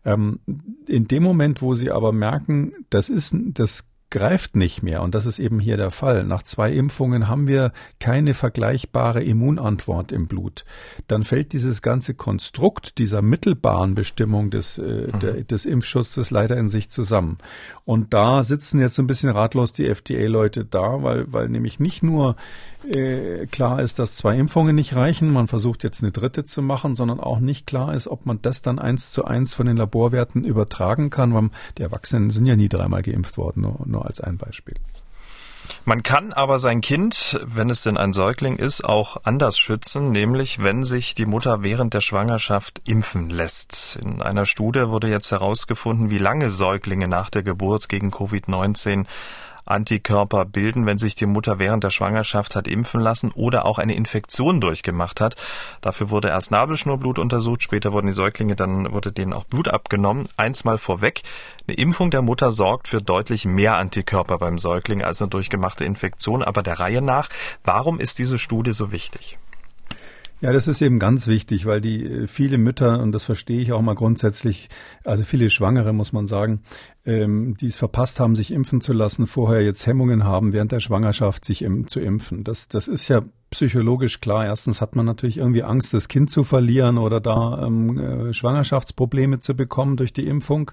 [0.06, 0.40] Ähm,
[0.88, 5.04] in dem Moment, wo sie aber merken, das ist, das greift nicht mehr.
[5.04, 6.24] Und das ist eben hier der Fall.
[6.24, 10.66] Nach zwei Impfungen haben wir keine vergleichbare Immunantwort im Blut.
[11.08, 15.20] Dann fällt dieses ganze Konstrukt dieser mittelbaren Bestimmung des, äh, mhm.
[15.20, 17.38] der, des Impfschutzes leider in sich zusammen.
[17.86, 22.02] Und da sitzen jetzt so ein bisschen ratlos die FDA-Leute da, weil, weil nämlich nicht
[22.02, 22.36] nur
[22.88, 26.96] äh, klar ist, dass zwei Impfungen nicht reichen, man versucht jetzt eine dritte zu machen,
[26.96, 30.44] sondern auch nicht klar ist, ob man das dann eins zu eins von den Laborwerten
[30.44, 34.38] übertragen kann, weil die Erwachsenen sind ja nie dreimal geimpft worden, nur, nur als ein
[34.38, 34.76] Beispiel.
[35.86, 40.62] Man kann aber sein Kind, wenn es denn ein Säugling ist, auch anders schützen, nämlich
[40.62, 44.00] wenn sich die Mutter während der Schwangerschaft impfen lässt.
[44.02, 49.06] In einer Studie wurde jetzt herausgefunden, wie lange Säuglinge nach der Geburt gegen Covid-19
[49.66, 53.96] Antikörper bilden, wenn sich die Mutter während der Schwangerschaft hat impfen lassen oder auch eine
[53.96, 55.36] Infektion durchgemacht hat.
[55.82, 60.28] Dafür wurde erst Nabelschnurblut untersucht, später wurden die Säuglinge, dann wurde denen auch Blut abgenommen.
[60.38, 61.22] Eins mal vorweg,
[61.68, 66.44] eine Impfung der Mutter sorgt für deutlich mehr Antikörper beim Säugling als eine durchgemachte Infektion.
[66.44, 67.30] Aber der Reihe nach,
[67.64, 69.38] warum ist diese Studie so wichtig?
[70.42, 73.74] Ja, das ist eben ganz wichtig, weil die äh, viele Mütter, und das verstehe ich
[73.74, 74.70] auch mal grundsätzlich,
[75.04, 76.62] also viele Schwangere, muss man sagen,
[77.06, 80.80] ähm, die es verpasst haben, sich impfen zu lassen, vorher jetzt Hemmungen haben, während der
[80.80, 82.44] Schwangerschaft sich im, zu impfen.
[82.44, 84.46] Das, das ist ja psychologisch klar.
[84.46, 89.40] Erstens hat man natürlich irgendwie Angst, das Kind zu verlieren oder da ähm, äh, Schwangerschaftsprobleme
[89.40, 90.72] zu bekommen durch die Impfung.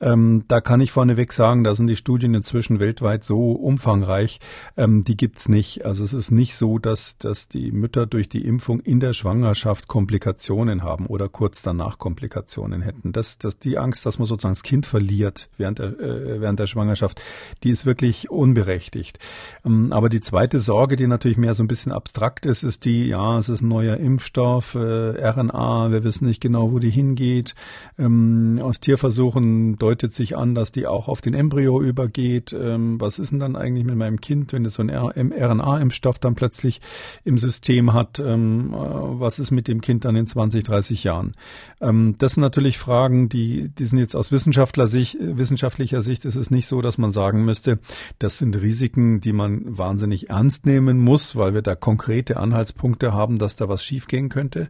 [0.00, 4.40] Ähm, da kann ich vorneweg sagen, da sind die Studien inzwischen weltweit so umfangreich,
[4.76, 5.84] ähm, die gibt's nicht.
[5.84, 9.88] Also es ist nicht so, dass, dass die Mütter durch die Impfung in der Schwangerschaft
[9.88, 13.12] Komplikationen haben oder kurz danach Komplikationen hätten.
[13.12, 16.66] Das, das, die Angst, dass man sozusagen das Kind verliert während der, äh, während der
[16.66, 17.20] Schwangerschaft,
[17.62, 19.20] die ist wirklich unberechtigt.
[19.64, 23.06] Ähm, aber die zweite Sorge, die natürlich mehr so ein bisschen abstrakt ist, ist die,
[23.06, 27.54] ja, es ist ein neuer Impfstoff, äh, RNA, wir wissen nicht genau, wo die hingeht.
[27.98, 32.52] Ähm, aus Tierversuchen deutet sich an, dass die auch auf den Embryo übergeht.
[32.52, 36.34] Ähm, was ist denn dann eigentlich mit meinem Kind, wenn es so ein RNA-Impfstoff dann
[36.34, 36.80] plötzlich
[37.24, 38.18] im System hat?
[38.20, 41.34] Ähm, äh, was ist mit dem Kind dann in 20, 30 Jahren?
[41.80, 45.18] Ähm, das sind natürlich Fragen, die, die sind jetzt aus Wissenschaftler Sicht,
[45.50, 47.80] wissenschaftlicher Sicht ist es nicht so, dass man sagen müsste,
[48.20, 53.36] das sind Risiken, die man wahnsinnig ernst nehmen muss, weil wir da konkrete Anhaltspunkte haben,
[53.36, 54.68] dass da was schiefgehen könnte.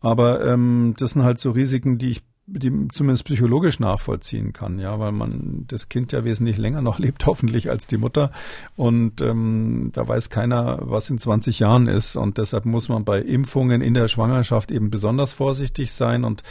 [0.00, 2.22] Aber ähm, das sind halt so Risiken, die ich
[2.52, 7.26] die zumindest psychologisch nachvollziehen kann, ja, weil man das Kind ja wesentlich länger noch lebt,
[7.26, 8.32] hoffentlich als die Mutter.
[8.76, 12.16] Und ähm, da weiß keiner, was in 20 Jahren ist.
[12.16, 16.24] Und deshalb muss man bei Impfungen in der Schwangerschaft eben besonders vorsichtig sein.
[16.24, 16.42] Und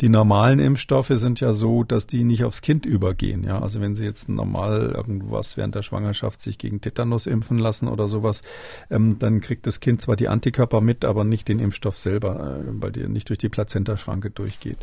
[0.00, 3.44] die normalen Impfstoffe sind ja so, dass die nicht aufs Kind übergehen.
[3.44, 7.88] Ja, also wenn Sie jetzt normal irgendwas während der Schwangerschaft sich gegen Tetanus impfen lassen
[7.88, 8.42] oder sowas,
[8.90, 12.64] ähm, dann kriegt das Kind zwar die Antikörper mit, aber nicht den Impfstoff selber, äh,
[12.66, 14.78] weil der nicht durch die Plazentaschranke durchgeht.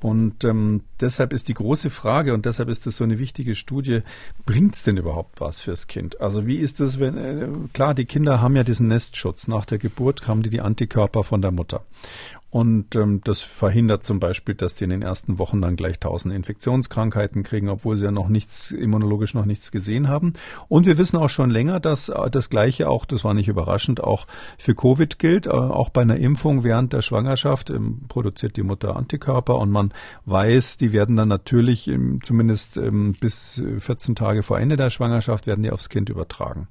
[0.00, 4.02] Und ähm, deshalb ist die große Frage, und deshalb ist das so eine wichtige Studie,
[4.46, 6.20] bringt es denn überhaupt was fürs Kind?
[6.20, 9.48] Also wie ist das, wenn, äh, klar, die Kinder haben ja diesen Nestschutz.
[9.48, 11.84] Nach der Geburt haben die die Antikörper von der Mutter.
[12.50, 16.32] Und ähm, das verhindert zum Beispiel, dass die in den ersten Wochen dann gleich tausend
[16.34, 20.32] Infektionskrankheiten kriegen, obwohl sie ja noch nichts, immunologisch noch nichts gesehen haben.
[20.68, 24.02] Und wir wissen auch schon länger, dass äh, das Gleiche auch, das war nicht überraschend,
[24.02, 24.26] auch
[24.56, 25.46] für Covid gilt.
[25.46, 29.92] Äh, auch bei einer Impfung während der Schwangerschaft ähm, produziert die Mutter Antikörper und man
[30.24, 35.46] weiß, die werden dann natürlich ähm, zumindest ähm, bis 14 Tage vor Ende der Schwangerschaft
[35.46, 36.68] werden die aufs Kind übertragen.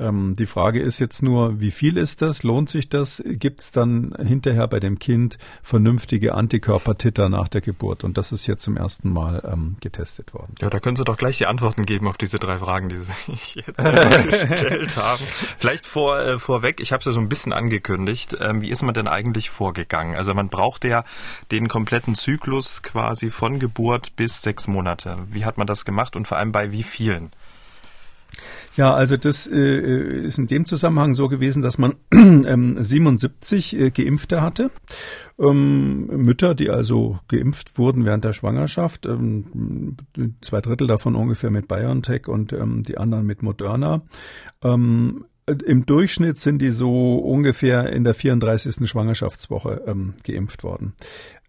[0.00, 2.42] Ähm, die Frage ist jetzt nur, wie viel ist das?
[2.42, 3.22] Lohnt sich das?
[3.26, 8.02] Gibt es dann hinterher bei dem Kind vernünftige Antikörpertitter nach der Geburt?
[8.02, 10.54] Und das ist jetzt zum ersten Mal ähm, getestet worden.
[10.60, 13.12] Ja, da können Sie doch gleich die Antworten geben auf diese drei Fragen, die Sie
[13.26, 13.76] sich jetzt
[14.24, 15.22] gestellt haben.
[15.58, 18.38] Vielleicht vor, äh, vorweg, ich habe es ja so ein bisschen angekündigt.
[18.40, 20.16] Ähm, wie ist man denn eigentlich vorgegangen?
[20.16, 21.04] Also man braucht ja
[21.50, 25.16] den kompletten Zyklus quasi von Geburt bis sechs Monate.
[25.30, 27.30] Wie hat man das gemacht und vor allem bei wie vielen?
[28.76, 33.90] Ja, also das äh, ist in dem Zusammenhang so gewesen, dass man ähm, 77 äh,
[33.90, 34.70] Geimpfte hatte.
[35.38, 39.96] Ähm, Mütter, die also geimpft wurden während der Schwangerschaft, ähm,
[40.40, 44.02] zwei Drittel davon ungefähr mit BioNTech und ähm, die anderen mit Moderna.
[44.62, 48.88] Ähm, im Durchschnitt sind die so ungefähr in der 34.
[48.88, 50.94] Schwangerschaftswoche ähm, geimpft worden.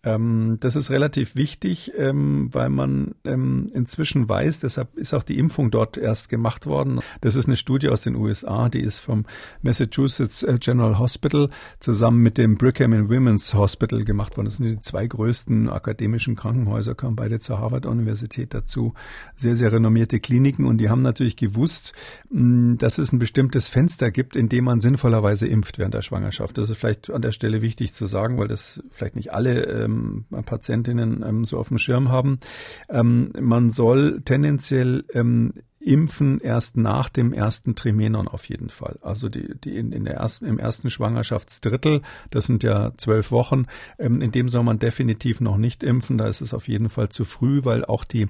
[0.04, 5.38] Ähm, das ist relativ wichtig, ähm, weil man ähm, inzwischen weiß, deshalb ist auch die
[5.38, 7.02] Impfung dort erst gemacht worden.
[7.22, 9.26] Das ist eine Studie aus den USA, die ist vom
[9.62, 11.50] Massachusetts äh, General Hospital
[11.80, 14.46] zusammen mit dem Brigham and Women's Hospital gemacht worden.
[14.46, 18.96] Das sind die zwei größten akademischen Krankenhäuser, kommen beide zur Harvard-Universität dazu.
[19.36, 21.94] Sehr, sehr renommierte Kliniken und die haben natürlich gewusst,
[22.32, 26.58] mh, dass es ein bestimmtes Fenster gibt, in dem man sinnvollerweise impft während der Schwangerschaft.
[26.58, 30.44] Das ist vielleicht an der Stelle wichtig zu sagen, weil das vielleicht nicht alle ähm,
[30.46, 32.40] Patientinnen ähm, so auf dem Schirm haben.
[32.90, 39.00] Ähm, man soll tendenziell ähm, impfen erst nach dem ersten Trimenon auf jeden Fall.
[39.02, 43.66] Also die, die in, in der ersten, im ersten Schwangerschaftsdrittel, das sind ja zwölf Wochen,
[43.98, 46.18] ähm, in dem soll man definitiv noch nicht impfen.
[46.18, 48.28] Da ist es auf jeden Fall zu früh, weil auch die,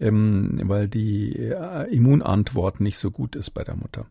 [0.00, 4.06] ähm, weil die äh, Immunantwort nicht so gut ist bei der Mutter.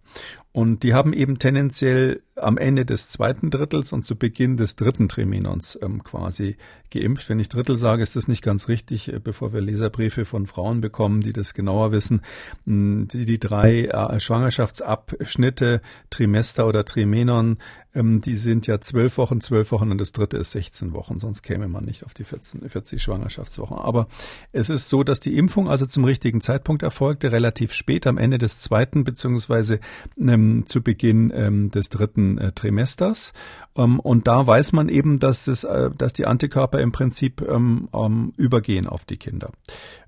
[0.51, 5.09] Und die haben eben tendenziell am Ende des zweiten Drittels und zu Beginn des dritten
[5.09, 6.57] Trimenons ähm, quasi
[6.91, 7.29] geimpft.
[7.29, 10.81] Wenn ich Drittel sage, ist das nicht ganz richtig, äh, bevor wir Leserbriefe von Frauen
[10.81, 12.21] bekommen, die das genauer wissen
[12.65, 17.57] die, die drei äh, Schwangerschaftsabschnitte, Trimester oder Trimenon,
[17.95, 21.41] ähm, die sind ja zwölf Wochen, zwölf Wochen und das dritte ist 16 Wochen, sonst
[21.41, 23.77] käme man nicht auf die 14, 40 Schwangerschaftswochen.
[23.77, 24.07] Aber
[24.51, 28.37] es ist so, dass die Impfung also zum richtigen Zeitpunkt erfolgte, relativ spät am Ende
[28.37, 29.79] des zweiten beziehungsweise
[30.19, 33.33] ähm, zu Beginn ähm, des dritten äh, Trimesters.
[33.75, 37.89] Ähm, und da weiß man eben, dass, das, äh, dass die Antikörper im Prinzip ähm,
[37.93, 39.51] ähm, übergehen auf die Kinder.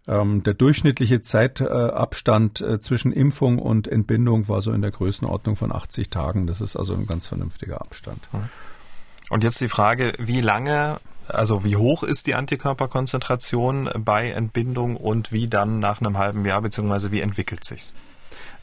[0.08, 5.72] Ähm, der durchschnittliche Zeitabstand äh, zwischen Impfung und Entbindung war so in der Größenordnung von
[5.72, 6.48] 80 Tagen.
[6.48, 8.20] Das ist also ein ganz vernünftiger Abstand.
[9.30, 15.32] Und jetzt die Frage, wie lange also wie hoch ist die Antikörperkonzentration bei Entbindung und
[15.32, 17.94] wie dann nach einem halben Jahr beziehungsweise wie entwickelt sich's?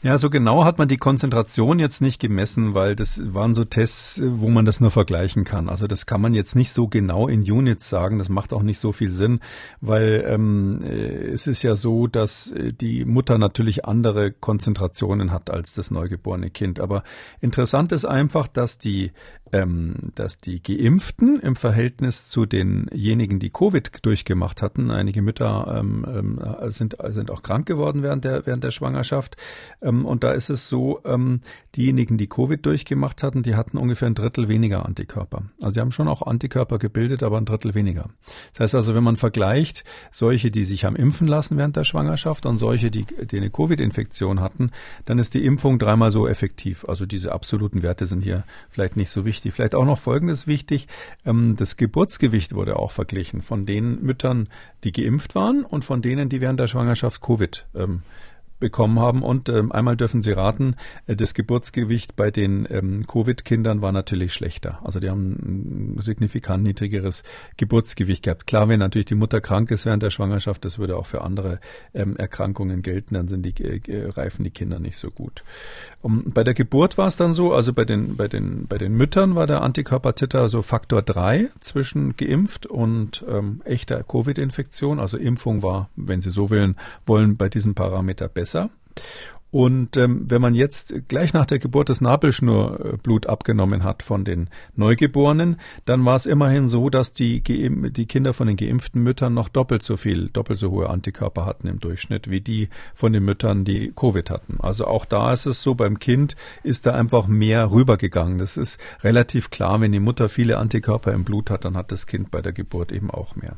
[0.05, 4.21] Ja, so genau hat man die Konzentration jetzt nicht gemessen, weil das waren so Tests,
[4.23, 5.67] wo man das nur vergleichen kann.
[5.67, 8.19] Also das kann man jetzt nicht so genau in Units sagen.
[8.19, 9.39] Das macht auch nicht so viel Sinn,
[9.81, 15.49] weil ähm, äh, es ist ja so, dass äh, die Mutter natürlich andere Konzentrationen hat
[15.49, 16.79] als das neugeborene Kind.
[16.79, 17.01] Aber
[17.41, 19.11] interessant ist einfach, dass die
[19.51, 26.05] ähm, dass die Geimpften im Verhältnis zu denjenigen, die Covid durchgemacht hatten, einige Mütter ähm,
[26.07, 26.39] ähm,
[26.71, 29.37] sind, sind auch krank geworden während der, während der Schwangerschaft.
[29.81, 31.41] Ähm, und da ist es so, ähm,
[31.75, 35.43] diejenigen, die Covid durchgemacht hatten, die hatten ungefähr ein Drittel weniger Antikörper.
[35.61, 38.09] Also die haben schon auch Antikörper gebildet, aber ein Drittel weniger.
[38.53, 42.45] Das heißt also, wenn man vergleicht solche, die sich haben impfen lassen während der Schwangerschaft
[42.47, 44.71] und solche, die, die eine Covid-Infektion hatten,
[45.05, 46.83] dann ist die Impfung dreimal so effektiv.
[46.89, 49.53] Also diese absoluten Werte sind hier vielleicht nicht so wichtig wichtig.
[49.53, 50.87] Vielleicht auch noch Folgendes wichtig.
[51.25, 54.49] Ähm, das Geburtsgewicht wurde auch verglichen von den Müttern,
[54.83, 58.01] die geimpft waren und von denen, die während der Schwangerschaft Covid ähm,
[58.59, 59.21] bekommen haben.
[59.21, 60.75] Und ähm, einmal dürfen Sie raten,
[61.07, 64.79] äh, das Geburtsgewicht bei den ähm, Covid-Kindern war natürlich schlechter.
[64.83, 67.23] Also die haben ein signifikant niedrigeres
[67.57, 68.47] Geburtsgewicht gehabt.
[68.47, 71.59] Klar, wenn natürlich die Mutter krank ist während der Schwangerschaft, das würde auch für andere
[71.93, 75.43] ähm, Erkrankungen gelten, dann sind die äh, reifen die Kinder nicht so gut.
[76.01, 78.93] Um, bei der Geburt war es dann so, also bei den bei den bei den
[78.93, 84.99] Müttern war der Antikörpertiter so Faktor 3 zwischen geimpft und ähm, echter Covid-Infektion.
[84.99, 86.75] Also Impfung war, wenn Sie so wollen,
[87.05, 88.69] wollen bei diesem Parameter besser besser.
[89.51, 94.49] Und ähm, wenn man jetzt gleich nach der Geburt das Nabelschnurblut abgenommen hat von den
[94.75, 99.47] Neugeborenen, dann war es immerhin so, dass die, die Kinder von den geimpften Müttern noch
[99.47, 103.63] doppelt so viel, doppelt so hohe Antikörper hatten im Durchschnitt wie die von den Müttern,
[103.63, 104.57] die Covid hatten.
[104.59, 108.39] Also auch da ist es so, beim Kind ist da einfach mehr rübergegangen.
[108.39, 112.07] Das ist relativ klar, wenn die Mutter viele Antikörper im Blut hat, dann hat das
[112.07, 113.55] Kind bei der Geburt eben auch mehr.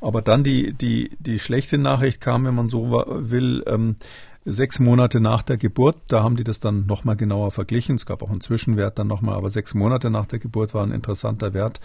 [0.00, 3.96] Aber dann die, die, die schlechte Nachricht kam, wenn man so will, ähm,
[4.44, 5.96] sechs Monate nach der Geburt.
[6.08, 7.96] Da haben die das dann nochmal genauer verglichen.
[7.96, 10.92] Es gab auch einen Zwischenwert dann nochmal, aber sechs Monate nach der Geburt war ein
[10.92, 11.80] interessanter Wert.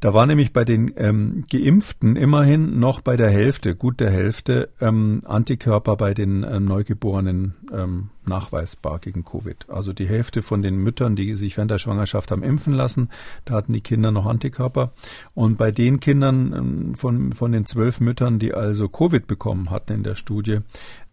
[0.00, 4.70] Da war nämlich bei den ähm, Geimpften immerhin noch bei der Hälfte, gut der Hälfte,
[4.80, 9.68] ähm, Antikörper bei den ähm, Neugeborenen ähm, nachweisbar gegen Covid.
[9.68, 13.08] Also die Hälfte von den Müttern, die sich während der Schwangerschaft haben impfen lassen,
[13.44, 14.92] da hatten die Kinder noch Antikörper.
[15.34, 19.92] Und bei den Kindern ähm, von, von den zwölf Müttern, die also Covid bekommen hatten
[19.92, 20.60] in der Studie,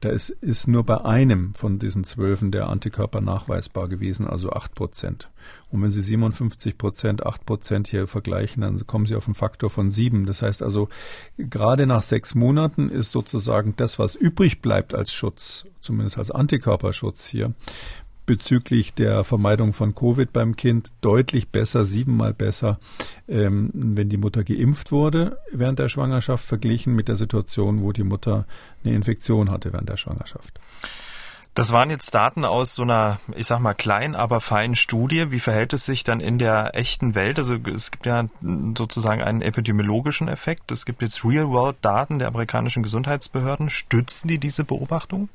[0.01, 4.75] da ist, ist nur bei einem von diesen zwölfen der Antikörper nachweisbar gewesen, also acht
[4.75, 5.31] Prozent.
[5.71, 9.69] Und wenn Sie 57 Prozent, acht Prozent hier vergleichen, dann kommen Sie auf einen Faktor
[9.69, 10.25] von sieben.
[10.25, 10.89] Das heißt also,
[11.37, 17.25] gerade nach sechs Monaten ist sozusagen das, was übrig bleibt als Schutz, zumindest als Antikörperschutz
[17.25, 17.53] hier,
[18.27, 22.79] bezüglich der Vermeidung von Covid beim Kind deutlich besser, siebenmal besser,
[23.27, 28.03] ähm, wenn die Mutter geimpft wurde während der Schwangerschaft, verglichen mit der Situation, wo die
[28.03, 28.45] Mutter
[28.83, 30.59] eine Infektion hatte während der Schwangerschaft.
[31.55, 35.31] Das waren jetzt Daten aus so einer, ich sag mal, kleinen, aber feinen Studie.
[35.31, 37.39] Wie verhält es sich dann in der echten Welt?
[37.39, 38.25] Also es gibt ja
[38.77, 40.69] sozusagen einen epidemiologischen Effekt.
[40.71, 43.69] Es gibt jetzt Real-World-Daten der amerikanischen Gesundheitsbehörden.
[43.71, 45.29] Stützen die diese Beobachtung?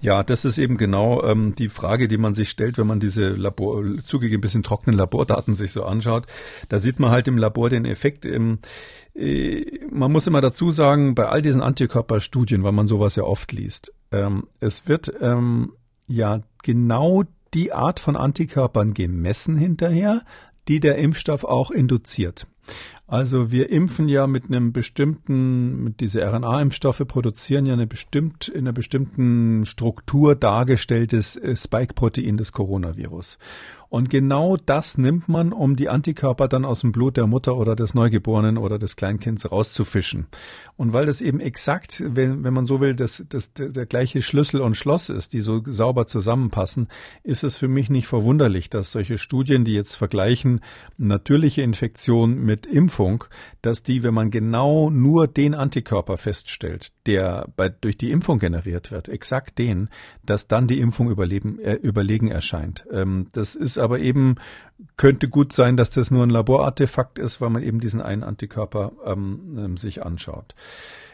[0.00, 3.28] Ja, das ist eben genau ähm, die Frage, die man sich stellt, wenn man diese
[3.28, 6.26] Labor, zugegeben bisschen trockenen Labordaten sich so anschaut.
[6.68, 8.24] Da sieht man halt im Labor den Effekt.
[8.24, 8.58] Im,
[9.14, 13.52] äh, man muss immer dazu sagen, bei all diesen Antikörperstudien, weil man sowas ja oft
[13.52, 15.72] liest, ähm, es wird ähm,
[16.06, 20.22] ja genau die Art von Antikörpern gemessen hinterher,
[20.68, 22.46] die der Impfstoff auch induziert.
[23.06, 28.60] Also wir impfen ja mit einem bestimmten, mit diese RNA-Impfstoffe produzieren ja eine bestimmt, in
[28.60, 33.38] einer bestimmten Struktur dargestelltes äh, Spike-Protein des Coronavirus.
[33.90, 37.74] Und genau das nimmt man, um die Antikörper dann aus dem Blut der Mutter oder
[37.74, 40.28] des Neugeborenen oder des Kleinkinds rauszufischen.
[40.76, 44.60] Und weil das eben exakt, wenn, wenn man so will, das, das, der gleiche Schlüssel
[44.60, 46.86] und Schloss ist, die so sauber zusammenpassen,
[47.24, 50.60] ist es für mich nicht verwunderlich, dass solche Studien, die jetzt vergleichen,
[50.96, 53.24] natürliche Infektion mit Impfung,
[53.60, 58.92] dass die, wenn man genau nur den Antikörper feststellt, der bei, durch die Impfung generiert
[58.92, 59.88] wird, exakt den,
[60.24, 62.86] dass dann die Impfung überleben, äh, überlegen erscheint.
[62.92, 64.36] Ähm, das ist aber eben,
[64.96, 68.92] könnte gut sein, dass das nur ein Laborartefakt ist, weil man eben diesen einen Antikörper
[69.04, 70.54] ähm, ähm sich anschaut.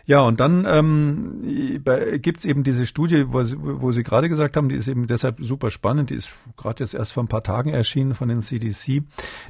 [0.08, 1.82] Ja, und dann ähm,
[2.22, 3.42] gibt eben diese Studie, wo,
[3.82, 6.10] wo Sie gerade gesagt haben, die ist eben deshalb super spannend.
[6.10, 9.02] Die ist gerade jetzt erst vor ein paar Tagen erschienen von den CDC.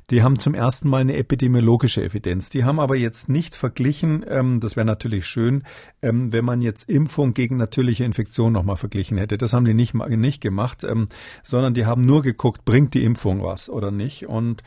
[0.08, 2.48] Die haben zum ersten Mal eine epidemiologische Evidenz.
[2.48, 5.62] Die haben aber jetzt nicht verglichen, ähm, das wäre natürlich schön,
[6.00, 9.36] ähm, wenn man jetzt Impfung gegen natürliche Infektion nochmal verglichen hätte.
[9.36, 11.08] Das haben die nicht, nicht gemacht, ähm,
[11.42, 14.26] sondern die haben nur geguckt, bringt die Impfung was oder nicht.
[14.26, 14.62] Und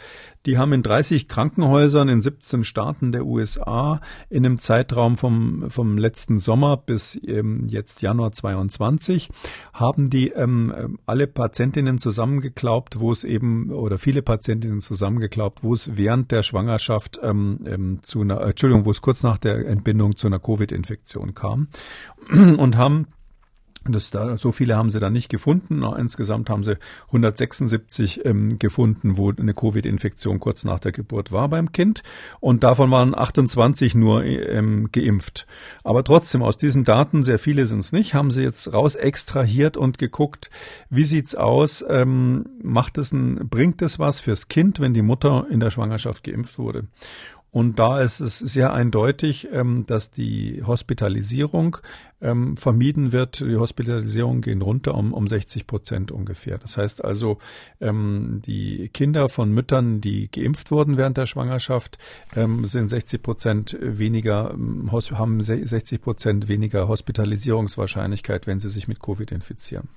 [0.50, 5.95] Die haben in 30 Krankenhäusern in 17 Staaten der USA in einem Zeitraum vom, vom
[5.95, 9.30] letzten Sommer bis ähm, jetzt Januar 22
[9.74, 15.95] haben die ähm, alle Patientinnen zusammengeklaubt, wo es eben oder viele Patientinnen zusammengeklaubt, wo es
[15.97, 20.16] während der Schwangerschaft ähm, ähm, zu einer, äh, Entschuldigung, wo es kurz nach der Entbindung
[20.16, 21.68] zu einer Covid-Infektion kam
[22.58, 23.06] und haben
[23.86, 25.84] das da, so viele haben sie dann nicht gefunden.
[25.84, 26.77] Insgesamt haben sie
[27.07, 32.03] 176 ähm, gefunden, wo eine Covid-Infektion kurz nach der Geburt war beim Kind.
[32.39, 35.47] Und davon waren 28 nur ähm, geimpft.
[35.84, 39.77] Aber trotzdem, aus diesen Daten, sehr viele sind es nicht, haben sie jetzt raus extrahiert
[39.77, 40.49] und geguckt,
[40.89, 41.84] wie sieht's aus?
[41.88, 46.23] Ähm, macht es ein, bringt es was fürs Kind, wenn die Mutter in der Schwangerschaft
[46.23, 46.88] geimpft wurde?
[47.52, 51.78] Und da ist es sehr eindeutig, ähm, dass die Hospitalisierung
[52.22, 53.39] ähm, vermieden wird.
[53.39, 56.60] Die Hospitalisierungen gehen runter um, um 60 Prozent ungefähr.
[56.60, 57.39] Das heißt also,
[57.82, 61.97] ähm, die Kinder von Müttern, die geimpft wurden während der Schwangerschaft,
[62.64, 64.56] sind 60 Prozent weniger,
[65.14, 69.89] haben 60 Prozent weniger Hospitalisierungswahrscheinlichkeit, wenn sie sich mit Covid infizieren.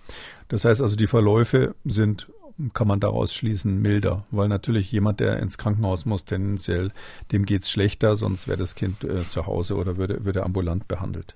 [0.49, 2.29] Das heißt also, die Verläufe sind
[2.75, 6.93] kann man daraus schließen, milder, weil natürlich jemand, der ins Krankenhaus muss, tendenziell,
[7.31, 11.35] dem geht's schlechter, sonst wäre das Kind äh, zu Hause oder würde, würde ambulant behandelt.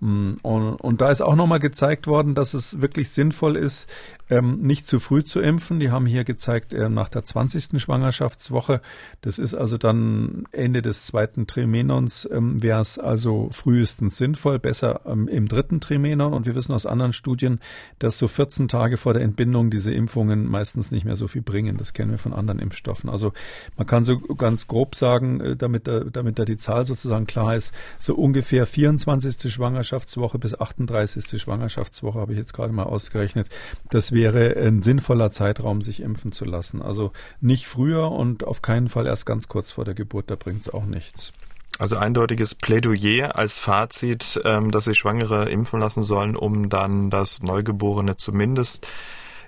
[0.00, 3.88] Mm, und, und da ist auch nochmal gezeigt worden, dass es wirklich sinnvoll ist,
[4.30, 5.80] ähm, nicht zu früh zu impfen.
[5.80, 7.80] Die haben hier gezeigt, äh, nach der 20.
[7.80, 8.80] Schwangerschaftswoche,
[9.20, 15.00] das ist also dann Ende des zweiten Trimenons, ähm, wäre es also frühestens sinnvoll, besser
[15.04, 16.32] ähm, im dritten Trimenon.
[16.32, 17.60] Und wir wissen aus anderen Studien,
[17.98, 21.76] dass so 14 Tage vor der Entbindung diese Impfungen meistens nicht mehr so viel bringen.
[21.76, 23.10] Das kennen wir von anderen Impfstoffen.
[23.10, 23.32] Also
[23.76, 27.56] man kann so ganz grob sagen, äh, damit, da, damit da die Zahl sozusagen klar
[27.56, 29.52] ist, so ungefähr 24.
[29.52, 31.40] Schwangerschaft Schwangerschaftswoche bis 38.
[31.40, 33.48] Schwangerschaftswoche habe ich jetzt gerade mal ausgerechnet.
[33.90, 36.80] Das wäre ein sinnvoller Zeitraum, sich impfen zu lassen.
[36.80, 37.10] Also
[37.40, 40.68] nicht früher und auf keinen Fall erst ganz kurz vor der Geburt, da bringt es
[40.68, 41.32] auch nichts.
[41.80, 47.42] Also eindeutiges Plädoyer als Fazit, ähm, dass sich Schwangere impfen lassen sollen, um dann das
[47.42, 48.86] Neugeborene zumindest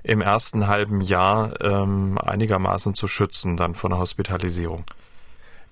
[0.03, 4.85] im ersten halben Jahr ähm, einigermaßen zu schützen, dann vor einer Hospitalisierung.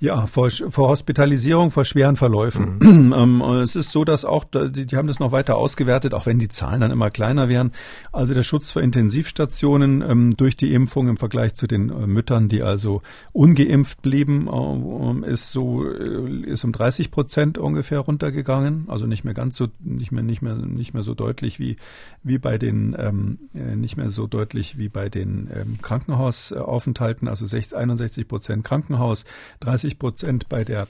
[0.03, 2.79] Ja, vor, vor Hospitalisierung, vor schweren Verläufen.
[2.79, 3.13] Mhm.
[3.17, 6.39] ähm, es ist so, dass auch, die, die haben das noch weiter ausgewertet, auch wenn
[6.39, 7.73] die Zahlen dann immer kleiner wären.
[8.11, 12.49] Also der Schutz vor Intensivstationen ähm, durch die Impfung im Vergleich zu den äh, Müttern,
[12.49, 13.03] die also
[13.35, 18.87] ungeimpft blieben, äh, ist so, äh, ist um 30 Prozent ungefähr runtergegangen.
[18.89, 21.77] Also nicht mehr ganz so, nicht mehr, nicht mehr, nicht mehr so deutlich wie,
[22.23, 27.29] wie bei den, ähm, äh, nicht mehr so deutlich wie bei den ähm, Krankenhausaufenthalten.
[27.29, 29.27] Also 60, 61 Prozent Krankenhaus,
[29.61, 30.87] 30 50 Prozent bei der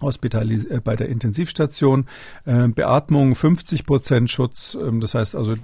[0.00, 2.06] Hospitalis äh, bei der Intensivstation,
[2.44, 4.76] äh, Beatmung 50 Prozent Schutz.
[4.80, 5.54] Ähm, das heißt also,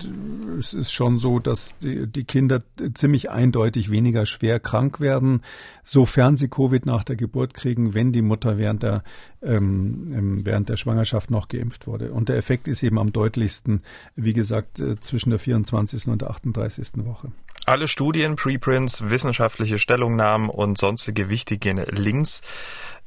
[0.59, 2.63] es ist schon so, dass die, die, Kinder
[2.95, 5.43] ziemlich eindeutig weniger schwer krank werden,
[5.83, 9.03] sofern sie Covid nach der Geburt kriegen, wenn die Mutter während der
[9.43, 12.13] ähm, ähm während der Schwangerschaft noch geimpft wurde.
[12.13, 13.83] Und der Effekt ist eben am deutlichsten,
[14.15, 16.09] wie gesagt, äh, zwischen der 24.
[16.09, 17.05] und der 38.
[17.05, 17.33] Woche.
[17.67, 22.43] Alle Studien, Preprints, wissenschaftliche Stellungnahmen und sonstige wichtige Links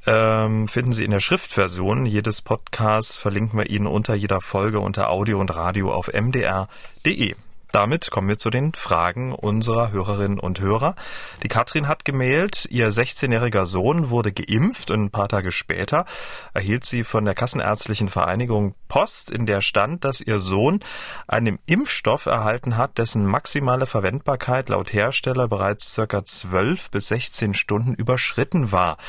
[0.06, 3.16] ähm, finden Sie in der Schriftversion jedes Podcasts.
[3.16, 7.36] Verlinken wir Ihnen unter jeder Folge unter Audio und Radio auf mdr.de.
[7.74, 10.94] Damit kommen wir zu den Fragen unserer Hörerinnen und Hörer.
[11.42, 16.06] Die Katrin hat gemailt, ihr 16-jähriger Sohn wurde geimpft und ein paar Tage später
[16.54, 20.82] erhielt sie von der Kassenärztlichen Vereinigung Post, in der stand, dass ihr Sohn
[21.26, 27.96] einen Impfstoff erhalten hat, dessen maximale Verwendbarkeit laut Hersteller bereits circa 12 bis 16 Stunden
[27.96, 29.00] überschritten war.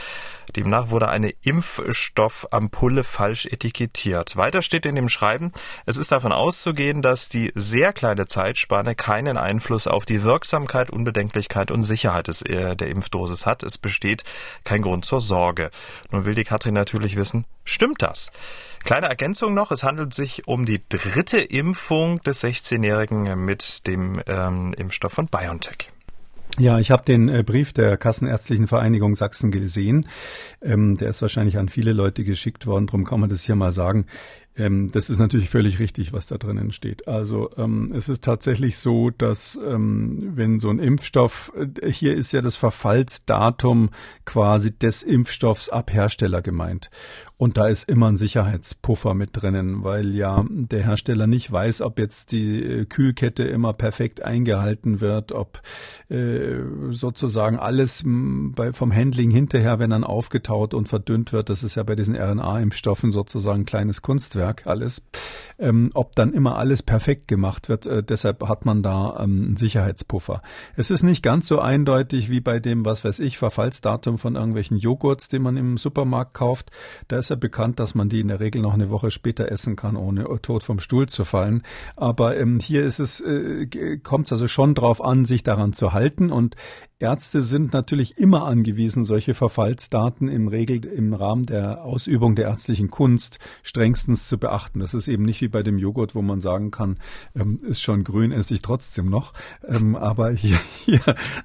[0.56, 4.36] Demnach wurde eine Impfstoffampulle falsch etikettiert.
[4.36, 5.52] Weiter steht in dem Schreiben,
[5.84, 11.72] es ist davon auszugehen, dass die sehr kleine Zeitspanne keinen Einfluss auf die Wirksamkeit, Unbedenklichkeit
[11.72, 13.64] und Sicherheit des, äh, der Impfdosis hat.
[13.64, 14.22] Es besteht
[14.62, 15.70] kein Grund zur Sorge.
[16.12, 18.30] Nun will die Katrin natürlich wissen, stimmt das?
[18.84, 24.72] Kleine Ergänzung noch, es handelt sich um die dritte Impfung des 16-Jährigen mit dem ähm,
[24.74, 25.90] Impfstoff von BioNTech.
[26.56, 30.06] Ja, ich habe den äh, Brief der Kassenärztlichen Vereinigung Sachsen gesehen.
[30.62, 33.72] Ähm, der ist wahrscheinlich an viele Leute geschickt worden, darum kann man das hier mal
[33.72, 34.06] sagen.
[34.56, 37.08] Ähm, das ist natürlich völlig richtig, was da drinnen steht.
[37.08, 42.32] Also ähm, es ist tatsächlich so, dass ähm, wenn so ein Impfstoff, äh, hier ist
[42.32, 43.90] ja das Verfallsdatum
[44.24, 46.90] quasi des Impfstoffs ab Hersteller gemeint.
[47.36, 51.98] Und da ist immer ein Sicherheitspuffer mit drinnen, weil ja der Hersteller nicht weiß, ob
[51.98, 55.60] jetzt die äh, Kühlkette immer perfekt eingehalten wird, ob
[56.08, 61.74] äh, sozusagen alles bei, vom Handling hinterher, wenn dann aufgetaut und verdünnt wird, das ist
[61.74, 65.02] ja bei diesen RNA-Impfstoffen sozusagen ein kleines Kunstwerk Hexenwerk alles.
[65.56, 69.56] Ähm, ob dann immer alles perfekt gemacht wird, äh, deshalb hat man da ähm, einen
[69.56, 70.42] Sicherheitspuffer.
[70.76, 74.78] Es ist nicht ganz so eindeutig wie bei dem, was weiß ich, Verfallsdatum von irgendwelchen
[74.78, 76.72] Joghurts, den man im Supermarkt kauft.
[77.06, 79.76] Da ist ja bekannt, dass man die in der Regel noch eine Woche später essen
[79.76, 81.62] kann, ohne tot vom Stuhl zu fallen.
[81.94, 85.92] Aber ähm, hier ist es, äh, kommt es also schon drauf an, sich daran zu
[85.92, 86.56] halten und
[87.00, 92.88] Ärzte sind natürlich immer angewiesen, solche Verfallsdaten im Regel im Rahmen der Ausübung der ärztlichen
[92.88, 94.78] Kunst strengstens zu beachten.
[94.78, 96.98] Das ist eben nicht wie bei dem Joghurt, wo man sagen kann,
[97.34, 99.32] ähm, ist schon grün, esse ich trotzdem noch.
[99.66, 101.00] Ähm, aber hier, hier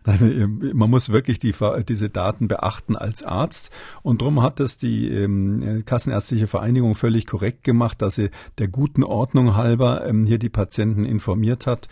[0.06, 1.56] nein, man muss wirklich die,
[1.88, 3.72] diese Daten beachten als Arzt.
[4.04, 8.30] Und darum hat das die ähm, Kassenärztliche Vereinigung völlig korrekt gemacht, dass sie
[8.60, 11.88] der guten Ordnung halber ähm, hier die Patienten informiert hat.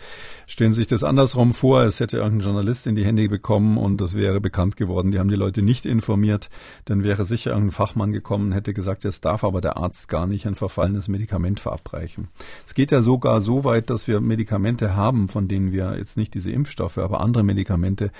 [0.46, 3.78] Stellen Sie sich das andersrum vor, es hätte irgendein Journalist in die Hände bekommen, gekommen
[3.78, 5.10] und das wäre bekannt geworden.
[5.10, 6.50] Die haben die Leute nicht informiert.
[6.84, 10.46] Dann wäre sicher ein Fachmann gekommen, hätte gesagt, jetzt darf aber der Arzt gar nicht
[10.46, 12.28] ein verfallenes Medikament verabreichen.
[12.66, 16.34] Es geht ja sogar so weit, dass wir Medikamente haben, von denen wir jetzt nicht
[16.34, 18.10] diese Impfstoffe, aber andere Medikamente,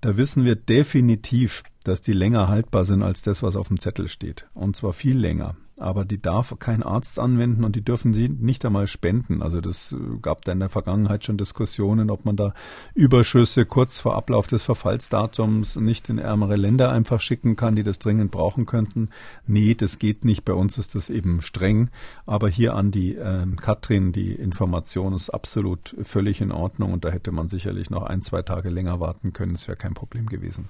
[0.00, 4.06] da wissen wir definitiv, dass die länger haltbar sind als das, was auf dem Zettel
[4.06, 4.46] steht.
[4.54, 8.64] Und zwar viel länger aber die darf kein Arzt anwenden und die dürfen sie nicht
[8.64, 9.42] einmal spenden.
[9.42, 12.54] Also das äh, gab da in der Vergangenheit schon Diskussionen, ob man da
[12.94, 17.98] Überschüsse kurz vor Ablauf des Verfallsdatums nicht in ärmere Länder einfach schicken kann, die das
[17.98, 19.10] dringend brauchen könnten.
[19.46, 20.44] Nee, das geht nicht.
[20.44, 21.90] Bei uns ist das eben streng.
[22.26, 27.10] Aber hier an die äh, Katrin, die Information ist absolut völlig in Ordnung und da
[27.10, 29.52] hätte man sicherlich noch ein, zwei Tage länger warten können.
[29.52, 30.68] Das wäre kein Problem gewesen.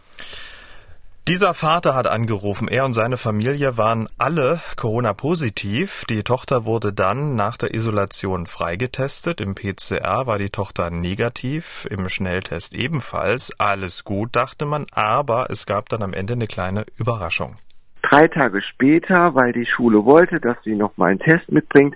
[1.29, 2.69] Dieser Vater hat angerufen.
[2.69, 6.07] Er und seine Familie waren alle Corona-positiv.
[6.09, 9.39] Die Tochter wurde dann nach der Isolation freigetestet.
[9.43, 13.53] Im PCR war die Tochter negativ, im Schnelltest ebenfalls.
[13.61, 17.57] Alles gut, dachte man, aber es gab dann am Ende eine kleine Überraschung.
[18.01, 21.95] Drei Tage später, weil die Schule wollte, dass sie noch mal einen Test mitbringt,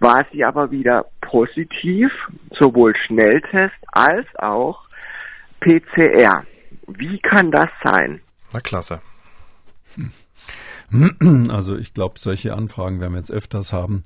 [0.00, 2.10] war sie aber wieder positiv,
[2.58, 4.82] sowohl Schnelltest als auch
[5.60, 6.42] PCR.
[6.88, 8.20] Wie kann das sein?
[8.52, 9.00] Na klasse.
[11.48, 14.02] Also ich glaube, solche Anfragen werden wir jetzt öfters haben.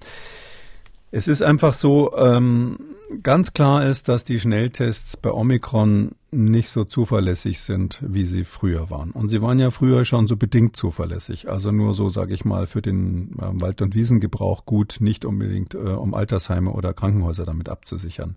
[1.10, 2.78] Es ist einfach so, ähm,
[3.22, 8.90] ganz klar ist, dass die Schnelltests bei Omikron nicht so zuverlässig sind, wie sie früher
[8.90, 9.10] waren.
[9.10, 11.48] Und sie waren ja früher schon so bedingt zuverlässig.
[11.48, 15.74] Also nur so, sage ich mal, für den äh, Wald- und Wiesengebrauch gut, nicht unbedingt
[15.74, 18.36] äh, um Altersheime oder Krankenhäuser damit abzusichern.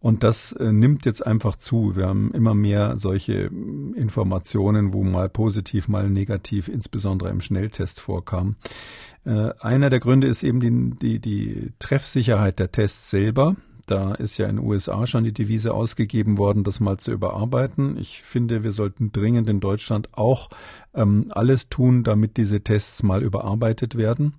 [0.00, 1.96] Und das äh, nimmt jetzt einfach zu.
[1.96, 3.50] Wir haben immer mehr solche
[3.94, 8.56] Informationen, wo mal positiv, mal negativ, insbesondere im Schnelltest vorkam.
[9.24, 13.56] Äh, einer der Gründe ist eben die, die, die Treffsicherheit der Tests selber.
[13.90, 17.96] Da ist ja in den USA schon die Devise ausgegeben worden, das mal zu überarbeiten.
[17.98, 20.48] Ich finde, wir sollten dringend in Deutschland auch
[20.94, 24.34] ähm, alles tun, damit diese Tests mal überarbeitet werden.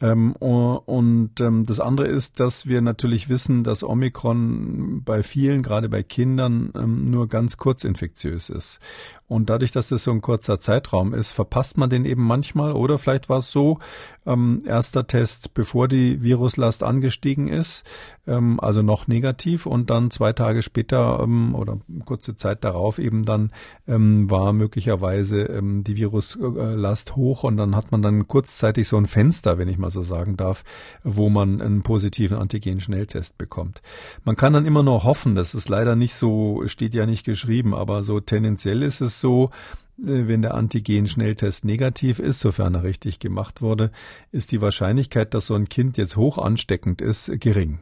[0.00, 5.88] Ähm, und ähm, das andere ist, dass wir natürlich wissen, dass Omikron bei vielen, gerade
[5.88, 8.78] bei Kindern, ähm, nur ganz kurz infektiös ist.
[9.26, 12.72] Und dadurch, dass das so ein kurzer Zeitraum ist, verpasst man den eben manchmal.
[12.72, 13.78] Oder vielleicht war es so,
[14.26, 17.84] ähm, erster Test, bevor die Viruslast angestiegen ist,
[18.26, 19.66] ähm, also noch negativ.
[19.66, 23.50] Und dann zwei Tage später ähm, oder kurze Zeit darauf eben dann
[23.86, 27.44] ähm, war möglicherweise ähm, die Viruslast hoch.
[27.44, 30.64] Und dann hat man dann kurzzeitig so ein Fenster, wenn ich mal so sagen darf,
[31.02, 33.82] wo man einen positiven Antigen-Schnelltest bekommt.
[34.24, 37.74] Man kann dann immer noch hoffen, das ist leider nicht so, steht ja nicht geschrieben,
[37.74, 39.50] aber so tendenziell ist es so,
[39.98, 43.90] äh, wenn der Antigen-Schnelltest negativ ist, sofern er richtig gemacht wurde,
[44.32, 47.80] ist die Wahrscheinlichkeit, dass so ein Kind jetzt hoch ansteckend ist, gering.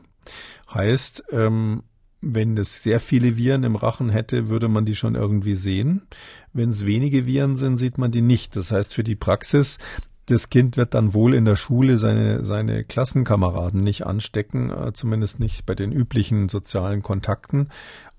[0.72, 1.83] Heißt, ähm,
[2.20, 6.03] wenn es sehr viele Viren im Rachen hätte, würde man die schon irgendwie sehen.
[6.53, 8.55] Wenn es wenige Viren sind, sieht man die nicht.
[8.55, 9.78] Das heißt, für die Praxis
[10.26, 15.41] das Kind wird dann wohl in der Schule seine, seine Klassenkameraden nicht anstecken, äh, zumindest
[15.41, 17.70] nicht bei den üblichen sozialen Kontakten.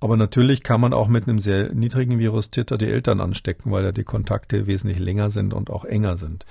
[0.03, 3.93] Aber natürlich kann man auch mit einem sehr niedrigen Virus-Titter die Eltern anstecken, weil ja
[3.93, 6.45] die Kontakte wesentlich länger sind und auch enger sind.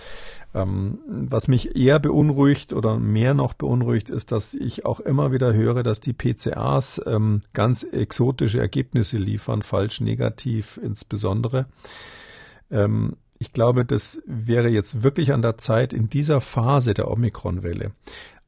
[0.55, 5.53] Ähm, was mich eher beunruhigt oder mehr noch beunruhigt, ist, dass ich auch immer wieder
[5.53, 11.67] höre, dass die PCAs ähm, ganz exotische Ergebnisse liefern, falsch negativ insbesondere.
[12.71, 17.91] Ähm, ich glaube, das wäre jetzt wirklich an der Zeit, in dieser Phase der Omikron-Welle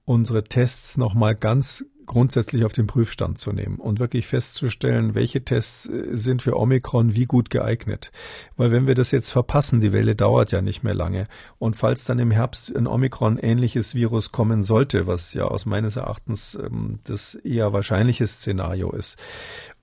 [0.05, 5.89] unsere Tests nochmal ganz grundsätzlich auf den Prüfstand zu nehmen und wirklich festzustellen, welche Tests
[5.89, 8.13] äh, sind für Omikron wie gut geeignet.
[8.57, 11.27] Weil wenn wir das jetzt verpassen, die Welle dauert ja nicht mehr lange.
[11.59, 16.55] Und falls dann im Herbst ein Omikron-ähnliches Virus kommen sollte, was ja aus meines Erachtens
[16.55, 19.19] ähm, das eher wahrscheinliche Szenario ist,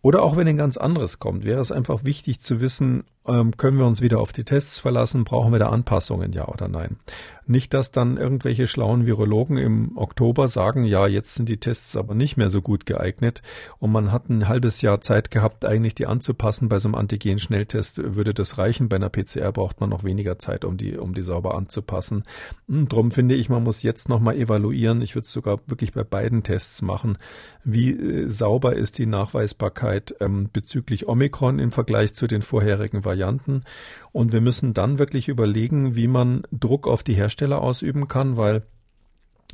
[0.01, 3.77] Oder auch wenn ein ganz anderes kommt, wäre es einfach wichtig zu wissen, ähm, können
[3.77, 6.97] wir uns wieder auf die Tests verlassen, brauchen wir da Anpassungen, ja oder nein.
[7.45, 12.15] Nicht, dass dann irgendwelche schlauen Virologen im Oktober sagen, ja, jetzt sind die Tests aber
[12.15, 13.41] nicht mehr so gut geeignet
[13.77, 16.69] und man hat ein halbes Jahr Zeit gehabt, eigentlich die anzupassen.
[16.69, 18.89] Bei so einem Antigen-Schnelltest würde das reichen.
[18.89, 22.23] Bei einer PCR braucht man noch weniger Zeit, um die, um die sauber anzupassen.
[22.67, 25.01] Hm, drum finde ich, man muss jetzt nochmal evaluieren.
[25.01, 27.17] Ich würde es sogar wirklich bei beiden Tests machen.
[27.63, 33.63] Wie äh, sauber ist die Nachweisbarkeit ähm, bezüglich Omikron im Vergleich zu den vorherigen Varianten?
[34.11, 38.63] Und wir müssen dann wirklich überlegen, wie man Druck auf die Hersteller ausüben kann, weil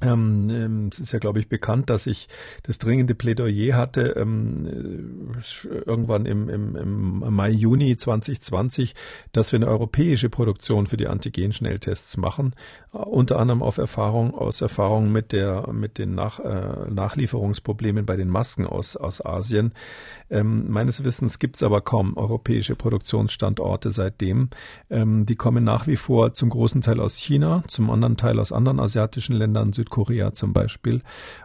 [0.01, 2.27] ähm, ähm, es ist ja, glaube ich, bekannt, dass ich
[2.63, 8.93] das dringende Plädoyer hatte, ähm, äh, irgendwann im, im, im Mai, Juni 2020,
[9.31, 12.53] dass wir eine europäische Produktion für die Antigen-Schnelltests machen,
[12.93, 18.17] äh, unter anderem auf Erfahrung, aus Erfahrung mit der, mit den Nach, äh, Nachlieferungsproblemen bei
[18.17, 19.73] den Masken aus, aus Asien.
[20.29, 24.49] Ähm, meines Wissens gibt es aber kaum europäische Produktionsstandorte seitdem.
[24.89, 28.51] Ähm, die kommen nach wie vor zum großen Teil aus China, zum anderen Teil aus
[28.51, 31.01] anderen asiatischen Ländern, Süd Südkorea zum Beispiel.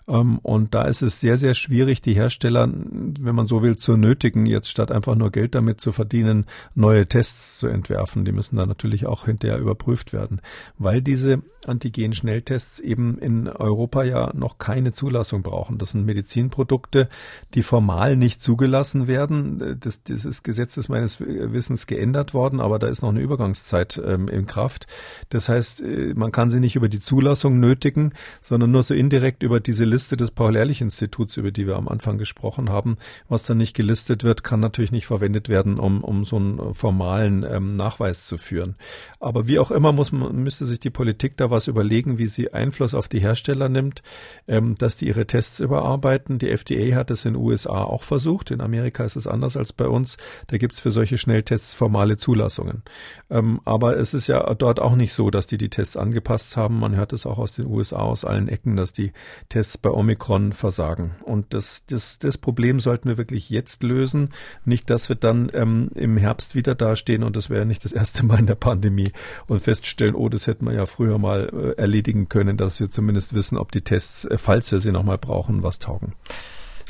[0.09, 3.97] Ähm, und da ist es sehr, sehr schwierig, die Hersteller, wenn man so will, zu
[3.97, 8.25] nötigen, jetzt statt einfach nur Geld damit zu verdienen, neue Tests zu entwerfen.
[8.25, 10.41] Die müssen dann natürlich auch hinterher überprüft werden,
[10.79, 15.79] weil diese Antigen-Schnelltests eben in Europa ja noch keine Zulassung brauchen.
[15.79, 17.09] Das sind Medizinprodukte,
[17.55, 19.79] die formal nicht zugelassen werden.
[19.81, 24.29] Das, dieses Gesetz ist meines Wissens geändert worden, aber da ist noch eine Übergangszeit ähm,
[24.29, 24.87] in Kraft.
[25.29, 29.43] Das heißt, äh, man kann sie nicht über die Zulassung nötigen, sondern nur so indirekt
[29.43, 32.97] über diese Liste des Paul-Ehrlich-Instituts, über die wir am Anfang gesprochen haben.
[33.29, 37.45] Was dann nicht gelistet wird, kann natürlich nicht verwendet werden, um, um so einen formalen
[37.49, 38.77] ähm, Nachweis zu führen.
[39.21, 42.95] Aber wie auch immer muss müsste sich die Politik da was überlegen, wie sie Einfluss
[42.95, 44.03] auf die Hersteller nimmt,
[44.47, 46.39] ähm, dass die ihre Tests überarbeiten.
[46.39, 48.51] Die FDA hat es in den USA auch versucht.
[48.51, 50.17] In Amerika ist es anders als bei uns.
[50.49, 52.83] Da gibt es für solche Schnelltests formale Zulassungen.
[53.31, 56.79] Ähm, aber es ist ja dort auch nicht so, dass die die Tests angepasst haben.
[56.79, 59.13] Man hört es auch aus den USA aus allen Ecken, dass die
[59.49, 61.13] Tests bei Omikron versagen.
[61.25, 64.31] Und das, das, das Problem sollten wir wirklich jetzt lösen.
[64.65, 68.25] Nicht, dass wir dann ähm, im Herbst wieder dastehen und das wäre nicht das erste
[68.25, 69.11] Mal in der Pandemie
[69.47, 73.35] und feststellen, oh, das hätten wir ja früher mal äh, erledigen können, dass wir zumindest
[73.35, 76.15] wissen, ob die Tests, äh, falls wir sie nochmal brauchen, was taugen.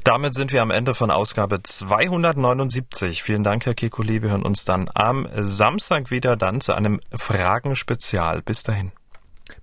[0.05, 3.23] Damit sind wir am Ende von Ausgabe 279.
[3.23, 4.23] Vielen Dank, Herr Kekulé.
[4.23, 8.43] Wir hören uns dann am Samstag wieder dann zu einem Fragenspezial.
[8.43, 8.93] Bis dahin.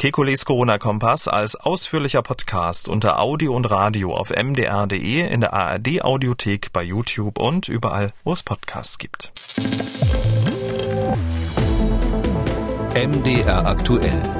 [0.00, 6.82] Kekules Corona-Kompass als ausführlicher Podcast unter Audio und Radio auf mdr.de, in der ARD-Audiothek, bei
[6.82, 9.32] YouTube und überall, wo es Podcasts gibt.
[12.96, 14.39] MDR aktuell.